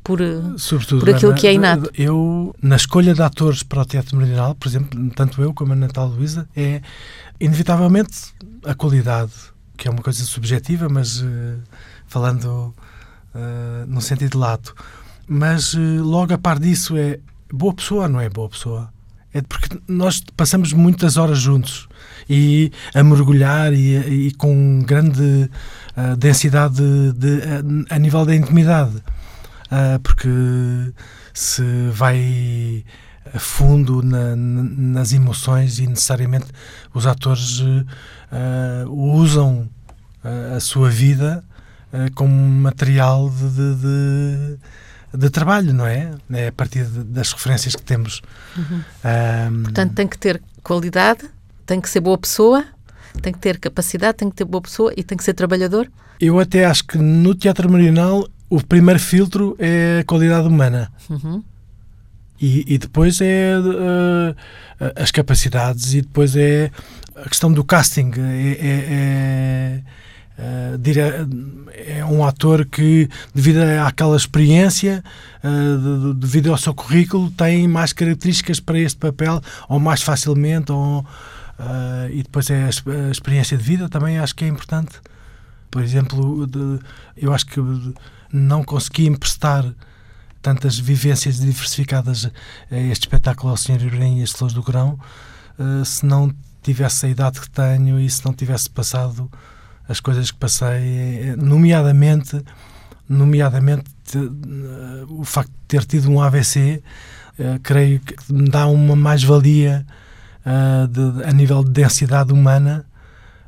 por, 0.02 0.20
Sobretudo, 0.56 1.02
por 1.02 1.10
aquilo 1.10 1.32
Ana, 1.32 1.42
que 1.42 1.46
é 1.46 1.54
inato. 1.54 1.92
Eu, 1.94 2.56
na 2.62 2.78
escolha 2.78 3.14
de 3.14 3.22
atores 3.22 3.64
para 3.64 3.82
o 3.82 3.86
Teatro 3.86 4.16
Meridional, 4.16 4.56
por 4.56 4.70
exemplo, 4.70 5.12
tanto 5.14 5.42
eu 5.42 5.54
como 5.54 5.74
a 5.74 5.76
Natal 5.76 6.08
Luísa, 6.08 6.48
é 6.56 6.82
inevitavelmente 7.38 8.34
a 8.64 8.74
qualidade, 8.74 9.34
que 9.76 9.90
é 9.90 9.92
uma 9.92 10.02
coisa 10.02 10.24
subjetiva, 10.24 10.88
mas 10.88 11.20
uh, 11.20 11.60
falando 12.14 12.76
uh, 13.34 13.86
no 13.88 14.00
sentido 14.00 14.38
lato. 14.38 14.76
Mas 15.28 15.74
uh, 15.74 16.04
logo 16.04 16.32
a 16.32 16.38
par 16.38 16.60
disso 16.60 16.96
é 16.96 17.20
boa 17.52 17.74
pessoa, 17.74 18.08
não 18.08 18.22
é 18.22 18.30
boa 18.30 18.50
pessoa? 18.50 18.94
É 19.34 19.42
porque 19.42 19.80
nós 19.88 20.24
passamos 20.38 20.74
muitas 20.74 21.18
horas 21.18 21.40
juntos 21.40 21.88
e 22.30 22.72
a 22.94 23.04
mergulhar 23.04 23.74
e, 23.74 24.28
e 24.28 24.32
com 24.36 24.84
grande 24.86 25.50
uh, 25.98 26.16
densidade 26.16 26.76
de, 26.76 27.14
de, 27.14 27.42
a, 27.90 27.96
a, 27.96 28.00
nível 28.00 28.26
da 28.26 28.36
intimidade. 28.36 29.04
Porque 30.04 30.30
se 31.34 31.64
vai 31.92 32.86
a 33.34 33.40
fundo 33.40 34.04
na, 34.04 34.36
nas 34.36 35.14
emoções 35.14 35.80
e 35.80 35.88
necessariamente 35.88 36.46
os 36.94 37.08
atores 37.08 37.60
uh, 37.60 38.88
usam 38.88 39.68
a 40.56 40.60
sua 40.60 40.92
vida 40.92 41.44
como 42.16 42.34
material 42.34 43.30
de, 43.30 43.50
de, 43.50 43.76
de 43.76 44.60
de 45.16 45.30
trabalho, 45.30 45.74
não 45.74 45.86
é? 45.86 46.12
É 46.32 46.48
a 46.48 46.52
partir 46.52 46.84
das 46.86 47.32
referências 47.32 47.76
que 47.76 47.84
temos. 47.84 48.22
Uhum. 48.58 48.82
Um... 49.52 49.64
Portanto, 49.64 49.94
tem 49.94 50.08
que 50.08 50.18
ter 50.18 50.42
qualidade, 50.64 51.30
tem 51.66 51.80
que 51.80 51.90
ser 51.90 52.00
boa 52.00 52.18
pessoa, 52.18 52.66
tem 53.22 53.32
que 53.32 53.40
ter 53.40 53.60
capacidade, 53.60 54.18
tem 54.18 54.30
que 54.30 54.36
ter 54.36 54.46
boa 54.46 54.62
pessoa 54.62 54.92
e 54.98 55.04
tem 55.04 55.18
que 55.18 55.24
ser 55.24 55.34
trabalhador. 55.34 55.90
Eu 56.20 56.40
até 56.40 56.66
acho 56.66 56.86
que 56.86 56.98
no 56.98 57.36
teatro 57.36 57.72
marional 57.72 58.28
o 58.50 58.64
primeiro 58.64 59.00
filtro 59.00 59.56
é 59.60 60.00
a 60.02 60.04
qualidade 60.04 60.48
humana. 60.48 60.92
Uhum. 61.10 61.44
E, 62.42 62.74
e, 62.74 62.78
depois 62.78 63.22
é 63.22 63.54
uh, 63.58 64.36
as 64.96 65.12
capacidades 65.12 65.94
e 65.94 66.02
depois 66.02 66.36
é 66.36 66.72
a 67.16 67.30
questão 67.30 67.54
do 67.54 67.64
casting. 67.64 68.12
é, 68.18 68.58
é, 68.60 68.86
é 68.90 69.84
é 70.38 72.04
um 72.06 72.26
ator 72.26 72.66
que, 72.66 73.08
devido 73.34 73.60
àquela 73.86 74.18
experiência, 74.18 75.04
uh, 75.44 76.14
devido 76.14 76.52
ao 76.52 76.58
seu 76.58 76.74
currículo, 76.74 77.30
tem 77.32 77.68
mais 77.68 77.94
características 77.94 78.60
para 78.60 78.80
este 78.80 78.98
papel, 78.98 79.42
ou 79.70 79.80
mais 79.80 80.02
facilmente, 80.02 80.72
ou, 80.72 81.02
uh, 81.02 82.10
e 82.12 82.24
depois 82.24 82.50
é 82.50 82.66
a, 82.66 83.12
experiência 83.12 83.58
de 83.58 83.64
vida 83.64 83.88
também 83.88 84.18
acho 84.18 84.36
que 84.36 84.44
é 84.44 84.48
importante. 84.48 85.00
Por 85.70 85.84
exemplo, 85.84 86.48
de, 86.48 86.80
eu 87.16 87.34
acho 87.34 87.46
que 87.46 87.60
não 88.32 88.64
consegui 88.64 89.08
emprestar 89.08 89.66
tantas 90.42 90.78
vivências 90.78 91.40
diversificadas 91.40 92.30
a 92.70 92.78
este 92.78 93.04
espetáculo 93.04 93.52
ao 93.52 93.58
Sr. 93.58 93.86
Ibrahim 93.86 94.20
e 94.20 94.24
as 94.24 94.32
Flores 94.32 94.54
do 94.54 94.62
Grão, 94.62 95.00
se 95.86 96.06
não 96.06 96.34
tivesse 96.62 97.06
a 97.06 97.10
idade 97.10 97.40
que 97.40 97.50
tenho 97.50 98.00
e 98.00 98.10
se 98.10 98.26
não 98.26 98.34
tivesse 98.34 98.70
passado 98.70 99.32
as 99.88 100.00
coisas 100.00 100.32
que 100.32 100.38
passei, 100.38 101.36
nomeadamente, 101.38 102.44
nomeadamente 103.08 103.86
uh, 104.18 105.20
o 105.20 105.24
facto 105.24 105.52
de 105.52 105.68
ter 105.68 105.86
tido 105.86 106.10
um 106.10 106.22
AVC, 106.22 106.82
uh, 107.40 107.60
creio 107.62 108.00
que 108.00 108.16
me 108.32 108.50
dá 108.50 108.66
uma 108.68 108.96
mais-valia 108.96 109.86
uh, 110.46 111.28
a 111.28 111.32
nível 111.32 111.64
de 111.64 111.72
densidade 111.72 112.32
humana 112.32 112.86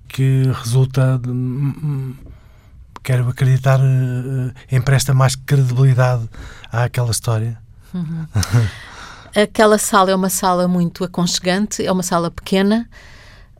que 0.08 0.44
resulta, 0.64 1.20
de, 1.20 2.14
quero 3.04 3.28
acreditar, 3.28 3.80
empresta 4.72 5.14
mais 5.14 5.36
credibilidade 5.36 6.30
àquela 6.72 7.12
história. 7.12 7.58
Uhum. 7.94 8.26
Aquela 9.36 9.78
sala 9.78 10.12
é 10.12 10.16
uma 10.16 10.30
sala 10.30 10.68
muito 10.68 11.04
aconchegante, 11.04 11.86
é 11.86 11.92
uma 11.92 12.04
sala 12.04 12.32
pequena, 12.32 12.88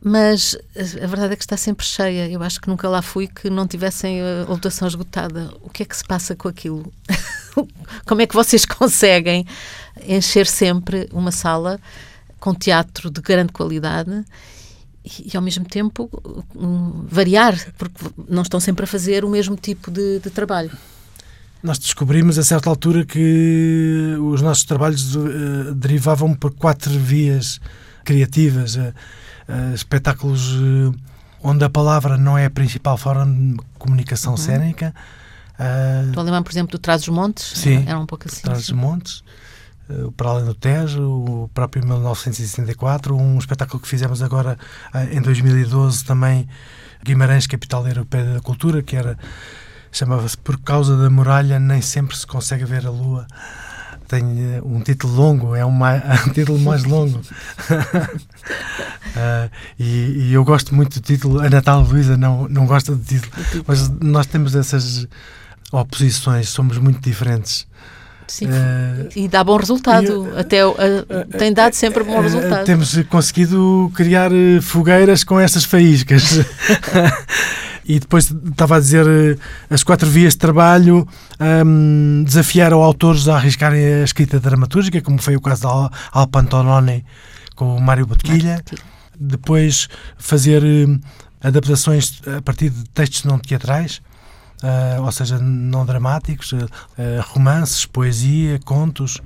mas 0.02 0.56
a 0.76 1.06
verdade 1.06 1.32
é 1.32 1.36
que 1.36 1.42
está 1.42 1.56
sempre 1.56 1.84
cheia. 1.84 2.28
Eu 2.30 2.42
acho 2.42 2.60
que 2.60 2.68
nunca 2.68 2.88
lá 2.88 3.02
fui 3.02 3.26
que 3.26 3.48
não 3.48 3.66
tivessem 3.66 4.20
a 4.20 4.44
lotação 4.48 4.86
esgotada. 4.86 5.50
O 5.62 5.70
que 5.70 5.82
é 5.82 5.86
que 5.86 5.96
se 5.96 6.04
passa 6.04 6.34
com 6.36 6.48
aquilo? 6.48 6.92
Como 8.06 8.20
é 8.20 8.26
que 8.26 8.34
vocês 8.34 8.64
conseguem 8.66 9.46
encher 10.06 10.46
sempre 10.46 11.08
uma 11.12 11.32
sala 11.32 11.80
com 12.38 12.54
teatro 12.54 13.10
de 13.10 13.20
grande 13.20 13.52
qualidade 13.52 14.24
e, 15.04 15.30
e 15.32 15.36
ao 15.36 15.42
mesmo 15.42 15.64
tempo 15.64 16.10
um, 16.54 17.06
variar, 17.08 17.56
porque 17.78 18.04
não 18.28 18.42
estão 18.42 18.60
sempre 18.60 18.84
a 18.84 18.86
fazer 18.86 19.24
o 19.24 19.30
mesmo 19.30 19.56
tipo 19.56 19.90
de, 19.90 20.20
de 20.20 20.30
trabalho? 20.30 20.70
Nós 21.62 21.78
descobrimos 21.78 22.38
a 22.38 22.44
certa 22.44 22.68
altura 22.68 23.04
que 23.04 24.14
os 24.20 24.42
nossos 24.42 24.64
trabalhos 24.64 25.16
uh, 25.16 25.74
derivavam 25.74 26.34
por 26.34 26.52
quatro 26.54 26.92
vias 26.92 27.58
criativas. 28.04 28.76
Uh, 28.76 28.92
uh, 29.48 29.74
espetáculos 29.74 30.54
uh, 30.54 30.94
onde 31.42 31.64
a 31.64 31.70
palavra 31.70 32.16
não 32.16 32.36
é 32.36 32.46
a 32.46 32.50
principal 32.50 32.96
forma 32.96 33.26
de 33.26 33.56
comunicação 33.78 34.32
uhum. 34.32 34.36
cénica. 34.36 34.94
Uh, 35.58 36.08
Estou 36.08 36.20
a 36.20 36.24
lembrar, 36.24 36.42
por 36.42 36.52
exemplo, 36.52 36.72
do 36.72 36.78
Trás 36.78 37.02
dos 37.02 37.08
Montes? 37.08 37.52
Sim, 37.54 37.84
era 37.86 37.98
um 37.98 38.06
pouco 38.06 38.26
assim. 38.28 38.42
Trás 38.42 38.60
dos 38.60 38.72
Montes, 38.72 39.22
uh, 39.88 40.12
Para 40.12 40.30
Além 40.30 40.44
do 40.44 40.54
Tejo, 40.54 41.02
o 41.02 41.50
próprio 41.54 41.84
1974, 41.84 43.16
um 43.16 43.38
espetáculo 43.38 43.80
que 43.80 43.88
fizemos 43.88 44.22
agora 44.22 44.58
em 45.10 45.20
2012 45.20 46.04
também, 46.04 46.48
Guimarães, 47.02 47.46
Capital 47.46 47.86
Europeia 47.86 48.34
da 48.34 48.40
Cultura, 48.40 48.82
que 48.82 48.96
era 48.96 49.16
chamava-se 49.92 50.36
Por 50.36 50.60
Causa 50.60 50.96
da 50.96 51.08
Muralha 51.08 51.58
Nem 51.58 51.80
Sempre 51.80 52.16
Se 52.16 52.26
Consegue 52.26 52.64
Ver 52.64 52.86
a 52.86 52.90
Lua 52.90 53.26
tem 54.08 54.22
eh, 54.22 54.62
um 54.64 54.80
título 54.80 55.14
longo, 55.14 55.54
é 55.54 55.64
um, 55.64 55.70
mais, 55.70 56.02
um 56.26 56.30
título 56.30 56.58
mais 56.58 56.84
longo. 56.84 57.18
uh, 57.18 57.22
e, 59.78 60.28
e, 60.28 60.32
eu 60.32 60.44
gosto 60.44 60.74
muito 60.74 61.00
do 61.00 61.02
título. 61.02 61.40
A 61.40 61.50
Natal 61.50 61.82
Luísa 61.82 62.16
não, 62.16 62.48
não 62.48 62.66
gosta 62.66 62.94
do 62.94 63.02
título, 63.02 63.32
mas 63.66 63.88
nós 64.00 64.26
temos 64.26 64.54
essas 64.54 65.06
oposições, 65.72 66.48
somos 66.48 66.78
muito 66.78 67.00
diferentes. 67.00 67.66
Sim, 68.28 68.46
uh, 68.46 69.08
e 69.14 69.28
dá 69.28 69.44
bom 69.44 69.56
resultado. 69.56 70.32
Até 70.36 70.66
uh, 70.66 70.74
tem 71.38 71.52
dado 71.52 71.74
sempre 71.74 72.02
bom 72.02 72.20
resultado. 72.20 72.64
Temos 72.64 72.96
conseguido 73.04 73.90
criar 73.94 74.30
fogueiras 74.62 75.22
com 75.22 75.38
essas 75.38 75.64
faíscas. 75.64 76.40
e 77.86 78.00
depois 78.00 78.30
estava 78.30 78.76
a 78.76 78.80
dizer 78.80 79.06
eh, 79.06 79.38
as 79.70 79.82
quatro 79.82 80.08
vias 80.10 80.32
de 80.34 80.38
trabalho 80.38 81.06
um, 81.40 82.24
desafiaram 82.24 82.82
autores 82.82 83.28
a 83.28 83.36
arriscarem 83.36 83.84
a 83.84 84.04
escrita 84.04 84.40
dramatúrgica, 84.40 85.00
como 85.00 85.22
foi 85.22 85.36
o 85.36 85.40
caso 85.40 85.62
da 85.62 85.90
Alpantonone 86.12 87.04
com 87.54 87.76
o 87.76 87.80
Mário 87.80 88.06
Botequilha. 88.06 88.62
Depois 89.18 89.88
fazer 90.18 90.62
um, 90.64 90.98
adaptações 91.40 92.20
a 92.36 92.42
partir 92.42 92.70
de 92.70 92.84
textos 92.90 93.24
não 93.24 93.38
teatrais, 93.38 94.02
uh, 94.62 95.02
ou 95.02 95.12
seja, 95.12 95.38
não 95.38 95.86
dramáticos, 95.86 96.52
uh, 96.52 96.68
romances, 97.28 97.86
poesia, 97.86 98.58
contos 98.64 99.20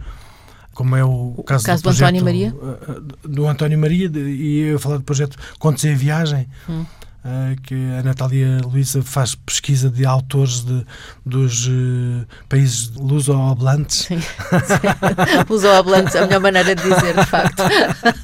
como 0.73 0.97
é 0.97 1.05
o 1.05 1.43
caso, 1.45 1.65
o 1.65 1.67
caso 1.67 1.83
do, 1.83 1.91
do 1.91 1.97
António 1.97 2.25
Maria 2.25 2.55
do 3.23 3.47
António 3.47 3.79
Maria 3.79 4.11
e 4.15 4.61
eu 4.61 4.79
falar 4.79 4.97
do 4.97 5.03
projeto 5.03 5.37
Contos 5.59 5.85
em 5.85 5.95
Viagem 5.95 6.49
hum. 6.69 6.87
Uh, 7.23 7.55
que 7.63 7.75
a 7.99 8.03
Natália 8.03 8.63
Luísa 8.65 9.03
faz 9.03 9.35
pesquisa 9.35 9.91
de 9.91 10.07
autores 10.07 10.65
de, 10.65 10.87
dos 11.25 11.67
uh, 11.67 12.27
países 12.49 12.91
luso-hablantes. 12.97 14.07
Sim, 14.07 14.21
sim. 14.21 14.27
luso-hablantes 15.47 16.15
é 16.15 16.21
a 16.21 16.27
melhor 16.27 16.41
maneira 16.41 16.75
de 16.75 16.83
dizer, 16.83 17.15
de 17.15 17.27
facto. 17.27 17.63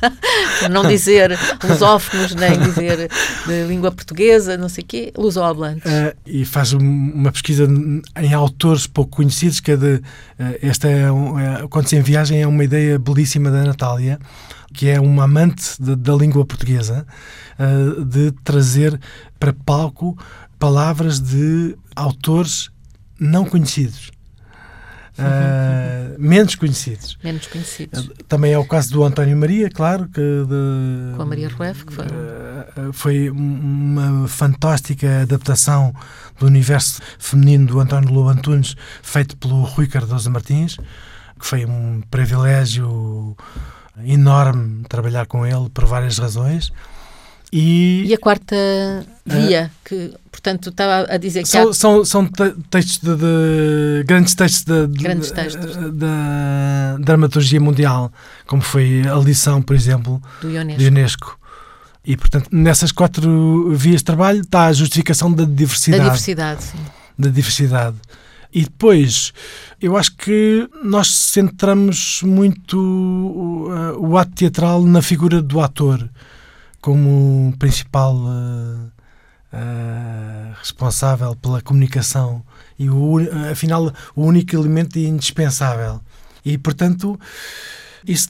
não 0.70 0.88
dizer 0.88 1.38
lusófonos, 1.62 2.35
nem 2.35 2.59
dizer 2.59 3.11
de 3.46 3.64
língua 3.64 3.92
portuguesa, 3.92 4.56
não 4.56 4.70
sei 4.70 4.82
o 4.82 4.87
quê, 4.87 5.12
luso-hablantes. 5.14 5.85
Uh, 5.85 6.16
e 6.24 6.46
faz 6.46 6.72
uma 6.72 7.30
pesquisa 7.30 7.68
em 8.16 8.32
autores 8.32 8.87
pouco 8.87 9.16
conhecidos, 9.16 9.61
que 9.61 9.72
é 9.72 9.76
de, 9.76 10.02
esta 10.62 10.88
é, 10.88 11.12
um, 11.12 11.38
é, 11.38 11.66
quando 11.68 11.87
se 11.87 11.96
em 11.96 12.00
viagem 12.00 12.40
é 12.40 12.46
uma 12.46 12.64
ideia 12.64 12.98
belíssima 12.98 13.50
da 13.50 13.62
Natália, 13.62 14.18
que 14.77 14.91
é 14.91 15.01
uma 15.01 15.25
amante 15.25 15.83
de, 15.83 15.97
da 15.97 16.15
língua 16.15 16.45
portuguesa, 16.45 17.07
uh, 17.59 18.05
de 18.05 18.31
trazer 18.45 19.01
para 19.41 19.53
palco 19.53 20.17
palavras 20.59 21.19
de 21.19 21.75
autores 21.97 22.69
não 23.19 23.47
conhecidos. 23.47 24.11
Uh, 25.19 26.15
menos 26.21 26.55
conhecidos. 26.57 27.17
Menos 27.25 27.47
conhecidos. 27.47 28.11
também 28.29 28.53
é 28.53 28.59
o 28.59 28.67
caso 28.67 28.93
do 28.93 29.03
António 29.03 29.35
Maria, 29.35 29.71
claro. 29.71 30.07
Que 30.09 30.21
de, 30.21 31.17
Com 31.17 31.23
a 31.23 31.27
Maria 31.27 31.49
Rueff, 31.49 31.87
que 31.87 31.95
foi. 31.95 32.05
Uh, 32.05 32.93
foi 32.93 33.31
uma 33.31 34.29
fantástica 34.29 35.23
adaptação 35.23 35.95
do 36.39 36.45
universo 36.45 37.01
feminino 37.19 37.67
do 37.67 37.81
António 37.81 38.12
Lobo 38.12 38.29
Antunes, 38.29 38.77
feito 39.03 39.39
pelo 39.39 39.62
Rui 39.62 39.87
Cardoso 39.87 40.31
Martins, 40.31 40.77
que 41.39 41.47
foi 41.47 41.65
um 41.65 42.03
privilégio 42.11 43.35
enorme 44.04 44.85
trabalhar 44.88 45.26
com 45.26 45.46
ele 45.46 45.68
por 45.70 45.85
várias 45.87 46.18
razões. 46.18 46.72
E, 47.52 48.04
e 48.06 48.14
a 48.14 48.18
quarta 48.18 48.56
via, 49.24 49.70
uh, 49.72 49.88
que 49.88 50.14
portanto 50.32 50.70
estava 50.70 51.06
a 51.09 51.16
dizer 51.16 51.42
que 51.42 51.48
são, 51.48 51.70
há... 51.70 51.74
são, 51.74 52.04
são 52.04 52.26
textos 52.70 52.98
de, 52.98 53.16
de, 53.16 54.04
grandes 54.04 54.35
textos 54.35 54.64
da 54.64 54.87
grandes 54.87 55.30
textos. 55.30 55.76
da 55.94 56.96
dramaturgia 56.98 57.61
mundial, 57.61 58.12
como 58.46 58.62
foi 58.62 59.04
a 59.09 59.14
lição, 59.16 59.62
por 59.62 59.76
exemplo, 59.76 60.20
do 60.40 60.50
Ionesco. 60.50 60.82
Do 60.82 60.88
Unesco. 60.88 61.38
E 62.04 62.16
portanto, 62.16 62.48
nessas 62.52 62.92
quatro 62.92 63.72
vias 63.74 64.00
de 64.00 64.04
trabalho 64.04 64.40
está 64.40 64.66
a 64.66 64.72
justificação 64.72 65.32
da 65.32 65.44
diversidade. 65.44 66.02
Da 66.02 66.09
diversidade, 66.09 66.62
sim. 66.62 66.78
da 67.18 67.28
diversidade. 67.28 67.96
E 68.57 68.62
depois, 68.62 69.35
eu 69.83 69.99
acho 69.99 70.16
que 70.16 70.66
nós 70.83 71.09
centramos 71.09 72.23
muito 72.23 72.79
o, 72.79 73.69
o 73.99 74.16
ato 74.16 74.33
teatral 74.33 74.83
na 74.83 75.03
figura 75.03 75.42
do 75.42 75.61
ator 75.61 76.09
como 76.81 77.55
principal 77.59 78.14
uh, 78.16 78.90
uh, 79.53 80.55
responsável 80.59 81.37
pela 81.37 81.61
comunicação 81.61 82.42
e, 82.79 82.88
o, 82.88 83.19
afinal, 83.53 83.92
o 84.14 84.23
único 84.23 84.57
elemento 84.57 84.99
indispensável. 84.99 86.01
E, 86.42 86.57
portanto, 86.57 87.21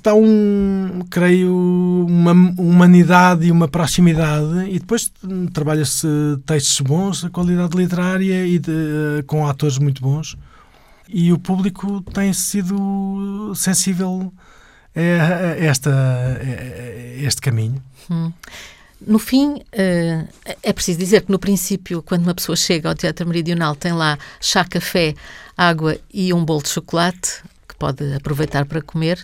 dá 0.03 0.15
um, 0.15 1.01
creio, 1.11 2.07
uma 2.09 2.33
humanidade 2.33 3.47
e 3.47 3.51
uma 3.51 3.69
proximidade 3.69 4.71
e 4.71 4.79
depois 4.79 5.13
trabalha-se 5.53 6.07
textos 6.47 6.81
bons, 6.81 7.25
a 7.25 7.31
qualidade 7.31 7.77
literária 7.77 8.47
e 8.47 8.59
de, 8.59 9.23
com 9.27 9.47
atores 9.47 9.79
muito 9.79 10.01
bons 10.01 10.37
e 11.09 11.33
o 11.33 11.39
público 11.39 12.01
tem 12.13 12.33
sido 12.33 13.53
sensível 13.55 14.33
a, 14.95 15.63
esta, 15.63 15.91
a 15.91 17.23
este 17.23 17.41
caminho. 17.41 17.83
Hum. 18.11 18.33
No 19.07 19.19
fim, 19.19 19.57
uh, 19.57 20.29
é 20.63 20.73
preciso 20.73 20.99
dizer 20.99 21.23
que 21.23 21.31
no 21.31 21.39
princípio, 21.39 22.03
quando 22.03 22.23
uma 22.23 22.35
pessoa 22.35 22.57
chega 22.57 22.89
ao 22.89 22.95
Teatro 22.95 23.27
Meridional, 23.27 23.77
tem 23.77 23.93
lá 23.93 24.19
chá, 24.41 24.65
café, 24.65 25.15
água 25.57 25.99
e 26.13 26.33
um 26.33 26.43
bolo 26.45 26.63
de 26.63 26.71
chocolate 26.71 27.43
que 27.69 27.75
pode 27.77 28.15
aproveitar 28.15 28.65
para 28.65 28.81
comer. 28.81 29.23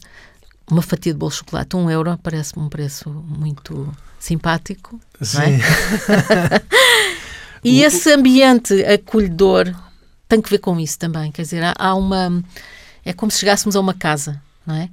Uma 0.71 0.83
fatia 0.83 1.13
de 1.13 1.19
bolo 1.19 1.31
de 1.31 1.39
chocolate, 1.39 1.77
um 1.77 1.91
euro, 1.91 2.19
parece-me 2.23 2.65
um 2.65 2.69
preço 2.69 3.11
muito 3.11 3.93
simpático. 4.19 4.99
Sim. 5.21 5.39
É? 5.39 6.63
e 7.65 7.83
esse 7.83 8.13
ambiente 8.13 8.85
acolhedor 8.85 9.75
tem 10.29 10.41
que 10.41 10.49
ver 10.49 10.59
com 10.59 10.79
isso 10.79 10.99
também. 10.99 11.31
Quer 11.31 11.43
dizer, 11.43 11.63
há, 11.63 11.75
há 11.79 11.95
uma. 11.95 12.43
É 13.05 13.13
como 13.13 13.31
se 13.31 13.41
chegássemos 13.41 13.77
a 13.77 13.81
uma 13.81 13.95
casa, 13.95 14.41
não 14.67 14.77
é? 14.77 14.89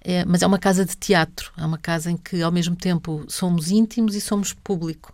É, 0.00 0.24
mas 0.24 0.42
é 0.42 0.46
uma 0.46 0.58
casa 0.58 0.84
de 0.84 0.96
teatro, 0.96 1.52
é 1.58 1.66
uma 1.66 1.76
casa 1.76 2.10
em 2.10 2.16
que 2.16 2.40
ao 2.40 2.52
mesmo 2.52 2.76
tempo 2.76 3.24
somos 3.28 3.70
íntimos 3.70 4.14
e 4.14 4.20
somos 4.20 4.52
público. 4.52 5.12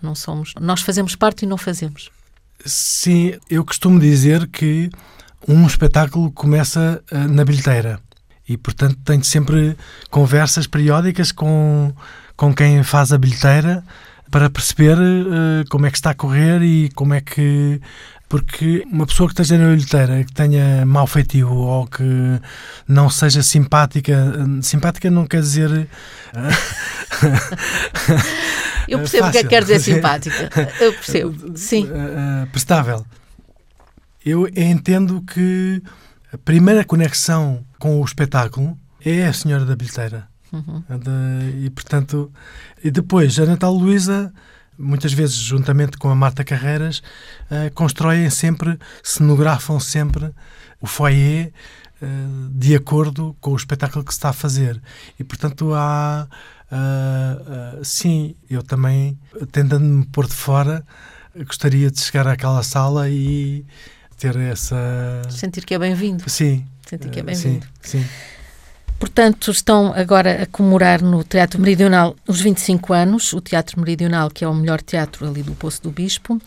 Não 0.00 0.14
somos, 0.14 0.54
nós 0.58 0.80
fazemos 0.80 1.14
parte 1.14 1.42
e 1.42 1.46
não 1.46 1.58
fazemos. 1.58 2.10
Sim, 2.64 3.38
eu 3.48 3.64
costumo 3.64 4.00
dizer 4.00 4.48
que 4.48 4.90
um 5.46 5.66
espetáculo 5.66 6.30
começa 6.32 7.02
uh, 7.12 7.28
na 7.28 7.44
bilheteira 7.44 8.00
e, 8.50 8.56
portanto, 8.56 8.98
tenho 9.04 9.22
sempre 9.22 9.76
conversas 10.10 10.66
periódicas 10.66 11.30
com, 11.30 11.94
com 12.36 12.52
quem 12.52 12.82
faz 12.82 13.12
a 13.12 13.18
bilheteira 13.18 13.84
para 14.28 14.50
perceber 14.50 14.98
uh, 14.98 15.64
como 15.70 15.86
é 15.86 15.90
que 15.90 15.96
está 15.96 16.10
a 16.10 16.14
correr 16.14 16.60
e 16.60 16.90
como 16.96 17.14
é 17.14 17.20
que 17.20 17.80
porque 18.28 18.84
uma 18.90 19.06
pessoa 19.06 19.28
que 19.28 19.40
esteja 19.40 19.56
na 19.56 19.70
bilheteira, 19.72 20.24
que 20.24 20.32
tenha 20.32 20.84
mau 20.84 21.06
feitio 21.06 21.48
ou 21.48 21.86
que 21.86 22.02
não 22.88 23.08
seja 23.08 23.40
simpática, 23.40 24.34
simpática 24.62 25.08
não 25.10 25.26
quer 25.26 25.42
dizer. 25.42 25.88
Eu 28.88 28.98
percebo 28.98 29.28
o 29.28 29.30
que 29.30 29.38
é 29.38 29.42
que 29.42 29.48
quer 29.48 29.62
dizer 29.62 29.78
simpática. 29.80 30.50
Eu 30.80 30.92
percebo, 30.92 31.52
sim. 31.56 31.84
Uh, 31.84 32.46
prestável. 32.50 33.06
Eu 34.24 34.48
entendo 34.48 35.22
que 35.22 35.80
a 36.32 36.38
primeira 36.38 36.84
conexão 36.84 37.64
com 37.80 38.00
o 38.00 38.04
espetáculo 38.04 38.78
é 39.04 39.26
a 39.26 39.32
senhora 39.32 39.64
da 39.64 39.74
bilheteira. 39.74 40.28
Uhum. 40.52 40.84
De, 40.88 41.66
e, 41.66 41.70
portanto, 41.70 42.30
e 42.82 42.90
depois 42.90 43.38
a 43.38 43.46
Natal 43.46 43.72
Luísa 43.72 44.32
muitas 44.80 45.12
vezes 45.12 45.36
juntamente 45.36 45.98
com 45.98 46.08
a 46.08 46.14
Marta 46.14 46.42
Carreiras, 46.42 47.02
uh, 47.50 47.72
constroem 47.74 48.30
sempre, 48.30 48.78
cenografam 49.02 49.78
sempre 49.78 50.32
o 50.80 50.86
foyer 50.86 51.52
uh, 52.00 52.48
de 52.50 52.74
acordo 52.74 53.36
com 53.40 53.52
o 53.52 53.56
espetáculo 53.56 54.04
que 54.04 54.12
se 54.12 54.18
está 54.18 54.30
a 54.30 54.32
fazer. 54.32 54.80
E, 55.18 55.24
portanto, 55.24 55.74
há. 55.74 56.26
Uh, 56.72 57.84
sim, 57.84 58.36
eu 58.48 58.62
também, 58.62 59.18
tentando-me 59.50 60.06
pôr 60.06 60.26
de 60.26 60.34
fora, 60.34 60.86
gostaria 61.44 61.90
de 61.90 62.00
chegar 62.00 62.28
àquela 62.28 62.62
sala 62.62 63.08
e 63.10 63.66
ter 64.16 64.36
essa. 64.36 64.76
Sentir 65.28 65.64
que 65.64 65.74
é 65.74 65.78
bem-vindo. 65.78 66.28
Sim. 66.30 66.64
Sentir 66.90 67.08
que 67.08 67.20
é 67.20 67.22
bem-vindo. 67.22 67.64
sim. 67.82 68.00
sim. 68.00 68.06
Portanto, 68.98 69.50
estão 69.50 69.94
agora 69.94 70.42
a 70.42 70.46
comemorar 70.46 71.00
no 71.00 71.22
Teatro 71.22 71.58
Meridional 71.58 72.16
os 72.28 72.40
25 72.40 72.92
anos. 72.92 73.32
O 73.32 73.40
Teatro 73.40 73.80
Meridional, 73.80 74.28
que 74.28 74.44
é 74.44 74.48
o 74.48 74.52
melhor 74.52 74.82
teatro 74.82 75.26
ali 75.26 75.42
do 75.42 75.52
Poço 75.52 75.82
do 75.82 75.90
Bispo, 75.90 76.38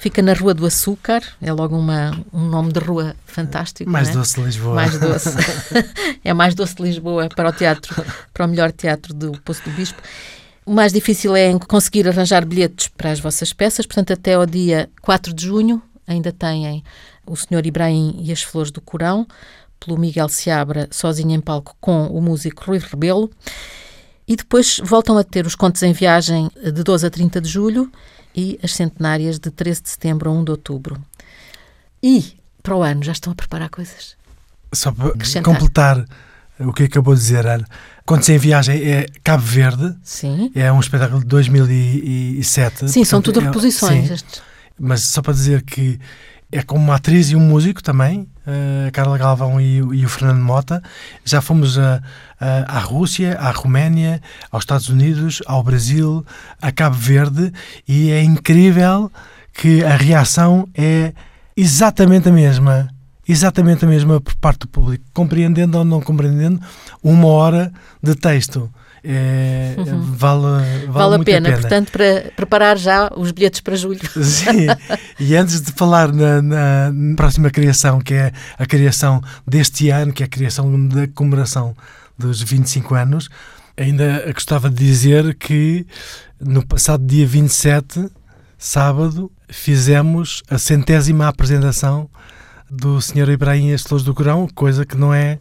fica 0.00 0.20
na 0.20 0.34
Rua 0.34 0.52
do 0.52 0.66
Açúcar. 0.66 1.22
É 1.40 1.52
logo 1.52 1.74
uma, 1.74 2.10
um 2.30 2.46
nome 2.48 2.70
de 2.72 2.80
rua 2.80 3.14
fantástico. 3.24 3.88
Mais 3.88 4.10
é? 4.10 4.12
doce 4.12 4.34
de 4.34 4.42
Lisboa. 4.42 4.74
Mais 4.74 4.98
doce. 4.98 5.30
é 6.22 6.34
mais 6.34 6.54
doce 6.54 6.74
de 6.74 6.82
Lisboa 6.82 7.28
para 7.28 7.48
o 7.48 7.52
teatro, 7.52 8.04
para 8.34 8.44
o 8.44 8.48
melhor 8.48 8.72
teatro 8.72 9.14
do 9.14 9.32
Poço 9.42 9.62
do 9.62 9.70
Bispo. 9.70 10.02
O 10.66 10.72
mais 10.74 10.92
difícil 10.92 11.34
é 11.34 11.56
conseguir 11.60 12.06
arranjar 12.08 12.44
bilhetes 12.44 12.88
para 12.88 13.12
as 13.12 13.20
vossas 13.20 13.52
peças. 13.52 13.86
Portanto, 13.86 14.12
até 14.12 14.34
ao 14.34 14.44
dia 14.44 14.90
4 15.00 15.32
de 15.32 15.46
junho 15.46 15.80
ainda 16.06 16.32
têm 16.32 16.84
o 17.26 17.36
Senhor 17.36 17.64
Ibrahim 17.64 18.20
e 18.22 18.32
as 18.32 18.42
Flores 18.42 18.70
do 18.70 18.80
Corão 18.80 19.26
pelo 19.84 19.98
Miguel 19.98 20.28
Seabra, 20.28 20.88
sozinho 20.90 21.32
em 21.32 21.40
palco, 21.40 21.76
com 21.80 22.06
o 22.06 22.20
músico 22.20 22.64
Rui 22.66 22.78
Rebelo. 22.78 23.30
E 24.26 24.36
depois 24.36 24.80
voltam 24.84 25.18
a 25.18 25.24
ter 25.24 25.46
os 25.46 25.54
contos 25.54 25.82
em 25.82 25.92
viagem 25.92 26.50
de 26.62 26.82
12 26.82 27.06
a 27.06 27.10
30 27.10 27.40
de 27.40 27.48
julho 27.48 27.90
e 28.34 28.58
as 28.62 28.74
centenárias 28.74 29.38
de 29.38 29.50
13 29.50 29.82
de 29.82 29.90
setembro 29.90 30.30
a 30.30 30.32
1 30.32 30.44
de 30.44 30.50
outubro. 30.52 31.00
E 32.02 32.36
para 32.62 32.76
o 32.76 32.82
ano 32.82 33.02
já 33.02 33.12
estão 33.12 33.32
a 33.32 33.36
preparar 33.36 33.68
coisas. 33.68 34.16
Só 34.72 34.92
para 34.92 35.12
completar 35.42 36.06
o 36.58 36.72
que 36.72 36.84
acabou 36.84 37.14
de 37.14 37.20
dizer, 37.20 37.46
Ana. 37.46 37.66
Contos 38.04 38.28
em 38.28 38.38
Viagem 38.38 38.82
é 38.82 39.06
Cabo 39.22 39.42
Verde. 39.42 39.94
Sim. 40.02 40.50
É 40.54 40.72
um 40.72 40.80
espetáculo 40.80 41.20
de 41.20 41.26
2007. 41.26 42.44
Sim, 42.44 42.86
Portanto, 42.86 43.04
são 43.06 43.22
tudo 43.22 43.40
é, 43.40 43.44
reposições. 43.44 44.10
É, 44.10 44.16
mas 44.78 45.02
só 45.02 45.20
para 45.20 45.32
dizer 45.32 45.62
que 45.62 45.98
é 46.52 46.62
como 46.62 46.84
uma 46.84 46.96
atriz 46.96 47.30
e 47.30 47.36
um 47.36 47.40
músico 47.40 47.82
também, 47.82 48.28
a 48.86 48.90
Carla 48.90 49.16
Galvão 49.16 49.58
e, 49.58 49.78
e, 49.78 50.04
o 50.04 50.08
Fernando 50.08 50.42
Mota. 50.42 50.82
Já 51.24 51.40
fomos 51.40 51.78
a, 51.78 52.02
a, 52.38 52.76
à 52.76 52.78
Rússia, 52.80 53.38
à 53.40 53.50
Roménia, 53.50 54.20
aos 54.50 54.62
Estados 54.62 54.90
Unidos, 54.90 55.42
ao 55.46 55.62
Brasil, 55.62 56.24
a 56.60 56.70
Cabo 56.70 56.94
Verde 56.94 57.50
e 57.88 58.10
é 58.10 58.22
incrível 58.22 59.10
que 59.54 59.82
a 59.82 59.96
reação 59.96 60.68
é 60.74 61.14
exatamente 61.56 62.28
a 62.28 62.32
mesma. 62.32 62.88
Exatamente 63.26 63.84
a 63.84 63.88
mesma 63.88 64.20
por 64.20 64.34
parte 64.34 64.60
do 64.60 64.68
público, 64.68 65.04
compreendendo 65.14 65.78
ou 65.78 65.84
não 65.84 66.00
compreendendo, 66.00 66.60
uma 67.02 67.28
hora 67.28 67.72
de 68.02 68.14
texto. 68.14 68.70
É, 69.04 69.74
uhum. 69.78 70.00
vale, 70.00 70.42
vale, 70.42 70.86
vale 70.86 71.14
a, 71.16 71.18
pena. 71.24 71.48
a, 71.48 71.52
pena. 71.52 71.60
Portanto, 71.60 71.90
para 71.90 72.32
preparar 72.36 72.78
já 72.78 73.10
os 73.16 73.32
bilhetes 73.32 73.60
para 73.60 73.74
julho. 73.74 74.00
Sim, 74.22 74.66
e 75.18 75.34
antes 75.34 75.60
de 75.60 75.72
falar 75.72 76.12
na, 76.12 76.40
na, 76.40 77.16
próxima 77.16 77.50
criação, 77.50 78.00
que 78.00 78.14
é 78.14 78.32
a 78.56 78.64
criação 78.64 79.20
deste 79.46 79.90
ano, 79.90 80.12
que 80.12 80.22
é 80.22 80.26
a 80.26 80.28
criação 80.28 80.88
da 80.88 81.08
comemoração 81.08 81.74
dos 82.16 82.40
25 82.42 82.94
anos, 82.94 83.28
ainda 83.76 84.30
gostava 84.32 84.70
de 84.70 84.76
dizer 84.76 85.34
que 85.34 85.84
no 86.40 86.64
passado 86.64 87.04
dia 87.04 87.26
27, 87.26 88.08
sábado, 88.56 89.30
fizemos 89.48 90.42
a 90.48 90.58
centésima 90.58 91.26
apresentação 91.26 92.08
do 92.70 93.00
Sr. 93.00 93.30
Ibrahim 93.30 93.72
e 93.72 93.78
Flores 93.78 94.04
do 94.04 94.14
Corão, 94.14 94.48
coisa 94.54 94.86
que 94.86 94.96
não 94.96 95.12
é, 95.12 95.38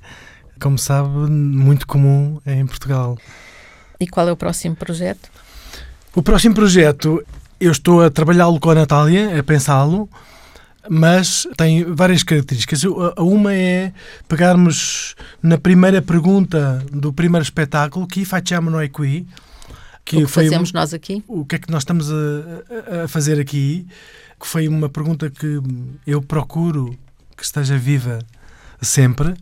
como 0.59 0.77
sabe, 0.77 1.09
muito 1.09 1.85
comum 1.85 2.41
em 2.45 2.65
Portugal. 2.65 3.17
E 4.01 4.07
qual 4.07 4.27
é 4.27 4.31
o 4.31 4.35
próximo 4.35 4.75
projeto? 4.75 5.29
O 6.15 6.23
próximo 6.23 6.55
projeto, 6.55 7.23
eu 7.59 7.71
estou 7.71 8.01
a 8.01 8.09
trabalhá-lo 8.09 8.59
com 8.59 8.71
a 8.71 8.75
Natália, 8.75 9.39
a 9.39 9.43
pensá-lo, 9.43 10.09
mas 10.89 11.47
tem 11.55 11.83
várias 11.93 12.23
características. 12.23 12.83
Uma 13.15 13.53
é 13.53 13.93
pegarmos 14.27 15.15
na 15.41 15.55
primeira 15.55 16.01
pergunta 16.01 16.83
do 16.91 17.13
primeiro 17.13 17.43
espetáculo, 17.43 18.07
que 18.07 18.25
facciamo 18.25 18.71
noi 18.71 18.89
qui, 18.89 19.27
que, 20.03 20.17
o 20.17 20.19
que 20.21 20.25
foi 20.25 20.45
fazemos 20.45 20.73
nós 20.73 20.95
aqui. 20.95 21.23
O 21.27 21.45
que 21.45 21.57
é 21.57 21.59
que 21.59 21.69
nós 21.69 21.83
estamos 21.83 22.09
a, 22.11 23.03
a 23.03 23.07
fazer 23.07 23.39
aqui, 23.39 23.85
que 24.39 24.47
foi 24.47 24.67
uma 24.67 24.89
pergunta 24.89 25.29
que 25.29 25.59
eu 26.07 26.23
procuro 26.23 26.97
que 27.37 27.43
esteja 27.43 27.77
viva 27.77 28.17
sempre, 28.81 29.35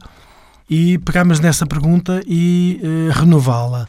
e 0.70 0.98
pegarmos 0.98 1.40
nessa 1.40 1.66
pergunta 1.66 2.22
e 2.28 2.82
uh, 2.84 3.18
renová-la 3.18 3.88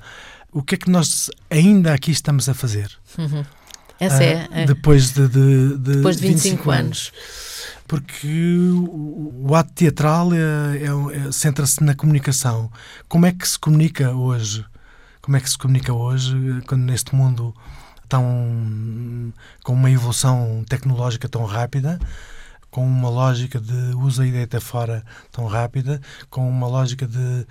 o 0.52 0.62
que 0.62 0.74
é 0.74 0.78
que 0.78 0.90
nós 0.90 1.30
ainda 1.48 1.92
aqui 1.92 2.10
estamos 2.10 2.48
a 2.48 2.54
fazer? 2.54 2.90
Uhum. 3.18 3.44
Essa 3.98 4.24
é, 4.24 4.48
é, 4.50 4.64
Depois 4.64 5.12
de, 5.12 5.28
de, 5.28 5.76
de, 5.76 5.94
depois 5.96 6.16
de 6.16 6.26
25, 6.28 6.42
25 6.42 6.70
anos. 6.70 6.80
anos. 6.80 7.12
Porque 7.86 8.26
o, 8.72 9.48
o 9.48 9.54
ato 9.54 9.72
teatral 9.74 10.30
é, 10.32 10.38
é, 10.38 11.28
é, 11.28 11.32
centra-se 11.32 11.82
na 11.84 11.94
comunicação. 11.94 12.70
Como 13.08 13.26
é 13.26 13.32
que 13.32 13.46
se 13.46 13.58
comunica 13.58 14.12
hoje? 14.12 14.64
Como 15.20 15.36
é 15.36 15.40
que 15.40 15.50
se 15.50 15.58
comunica 15.58 15.92
hoje, 15.92 16.34
quando 16.66 16.82
neste 16.82 17.14
mundo 17.14 17.54
tão 18.08 19.32
com 19.62 19.74
uma 19.74 19.90
evolução 19.90 20.64
tecnológica 20.68 21.28
tão 21.28 21.44
rápida? 21.44 21.98
Com 22.70 22.86
uma 22.86 23.08
lógica 23.08 23.60
de 23.60 23.94
usa 23.96 24.26
e 24.26 24.30
deita 24.30 24.60
fora 24.60 25.04
tão 25.32 25.46
rápida, 25.46 26.00
com 26.28 26.48
uma 26.48 26.68
lógica 26.68 27.06
de. 27.06 27.46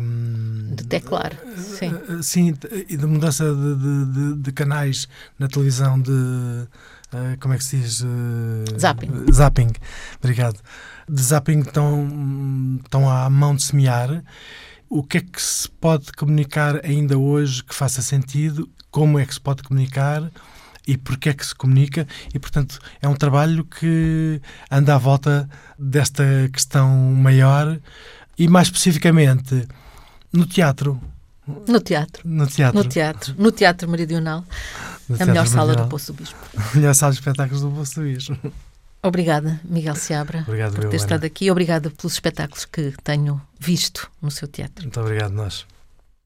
Um, 0.00 0.74
de 0.74 0.84
teclar, 0.84 1.32
sim. 1.56 1.92
Uh, 1.92 2.22
sim, 2.22 2.54
e 2.88 2.96
de 2.96 3.06
mudança 3.06 3.44
de, 3.44 3.76
de, 3.76 4.12
de, 4.12 4.42
de, 4.42 4.52
canais 4.52 5.08
na 5.38 5.48
televisão, 5.48 6.00
de. 6.00 6.10
Uh, 6.10 7.38
como 7.40 7.54
é 7.54 7.58
que 7.58 7.64
se 7.64 7.78
diz? 7.78 8.00
Uh, 8.00 8.78
zapping. 8.78 9.10
Zapping, 9.32 9.72
obrigado. 10.18 10.60
De 11.08 11.22
zapping 11.22 11.62
tão, 11.62 12.80
tão 12.88 13.10
à 13.10 13.28
mão 13.28 13.54
de 13.54 13.62
semear. 13.62 14.22
O 14.88 15.02
que 15.02 15.18
é 15.18 15.20
que 15.20 15.42
se 15.42 15.68
pode 15.68 16.12
comunicar 16.12 16.84
ainda 16.84 17.18
hoje 17.18 17.64
que 17.64 17.74
faça 17.74 18.00
sentido? 18.00 18.68
Como 18.90 19.18
é 19.18 19.26
que 19.26 19.34
se 19.34 19.40
pode 19.40 19.62
comunicar? 19.62 20.30
E 20.86 20.96
porque 20.96 21.30
é 21.30 21.32
que 21.32 21.46
se 21.46 21.54
comunica 21.54 22.06
e, 22.32 22.38
portanto, 22.38 22.78
é 23.00 23.08
um 23.08 23.14
trabalho 23.14 23.64
que 23.64 24.40
anda 24.70 24.94
à 24.94 24.98
volta 24.98 25.48
desta 25.78 26.24
questão 26.52 26.88
maior 27.14 27.78
e, 28.38 28.48
mais 28.48 28.68
especificamente, 28.68 29.66
no 30.32 30.46
teatro. 30.46 31.00
No 31.46 31.80
teatro. 31.80 32.22
No 32.26 32.46
teatro. 32.46 32.78
No 32.78 32.88
teatro. 32.88 33.34
No 33.38 33.52
teatro 33.52 33.88
meridional. 33.88 34.44
No 35.08 35.14
a 35.14 35.18
teatro 35.18 35.26
melhor 35.26 35.46
sala 35.46 35.74
do 35.74 35.86
Poço 35.88 36.12
do 36.12 36.22
Bispo. 36.22 36.38
A 36.56 36.76
melhor 36.76 36.94
sala 36.94 37.12
de 37.12 37.18
espetáculos 37.18 37.62
do 37.62 37.70
Poço 37.70 38.00
do 38.00 38.02
Bispo. 38.02 38.52
Obrigada, 39.02 39.60
Miguel 39.62 39.96
Seabra, 39.96 40.44
obrigado, 40.48 40.76
por 40.76 40.88
ter 40.88 40.96
estado 40.96 41.24
aqui. 41.24 41.50
Obrigada 41.50 41.90
pelos 41.90 42.14
espetáculos 42.14 42.64
que 42.64 42.94
tenho 43.04 43.38
visto 43.60 44.10
no 44.22 44.30
seu 44.30 44.48
teatro. 44.48 44.82
Muito 44.82 44.98
obrigado, 44.98 45.32
nós. 45.32 45.66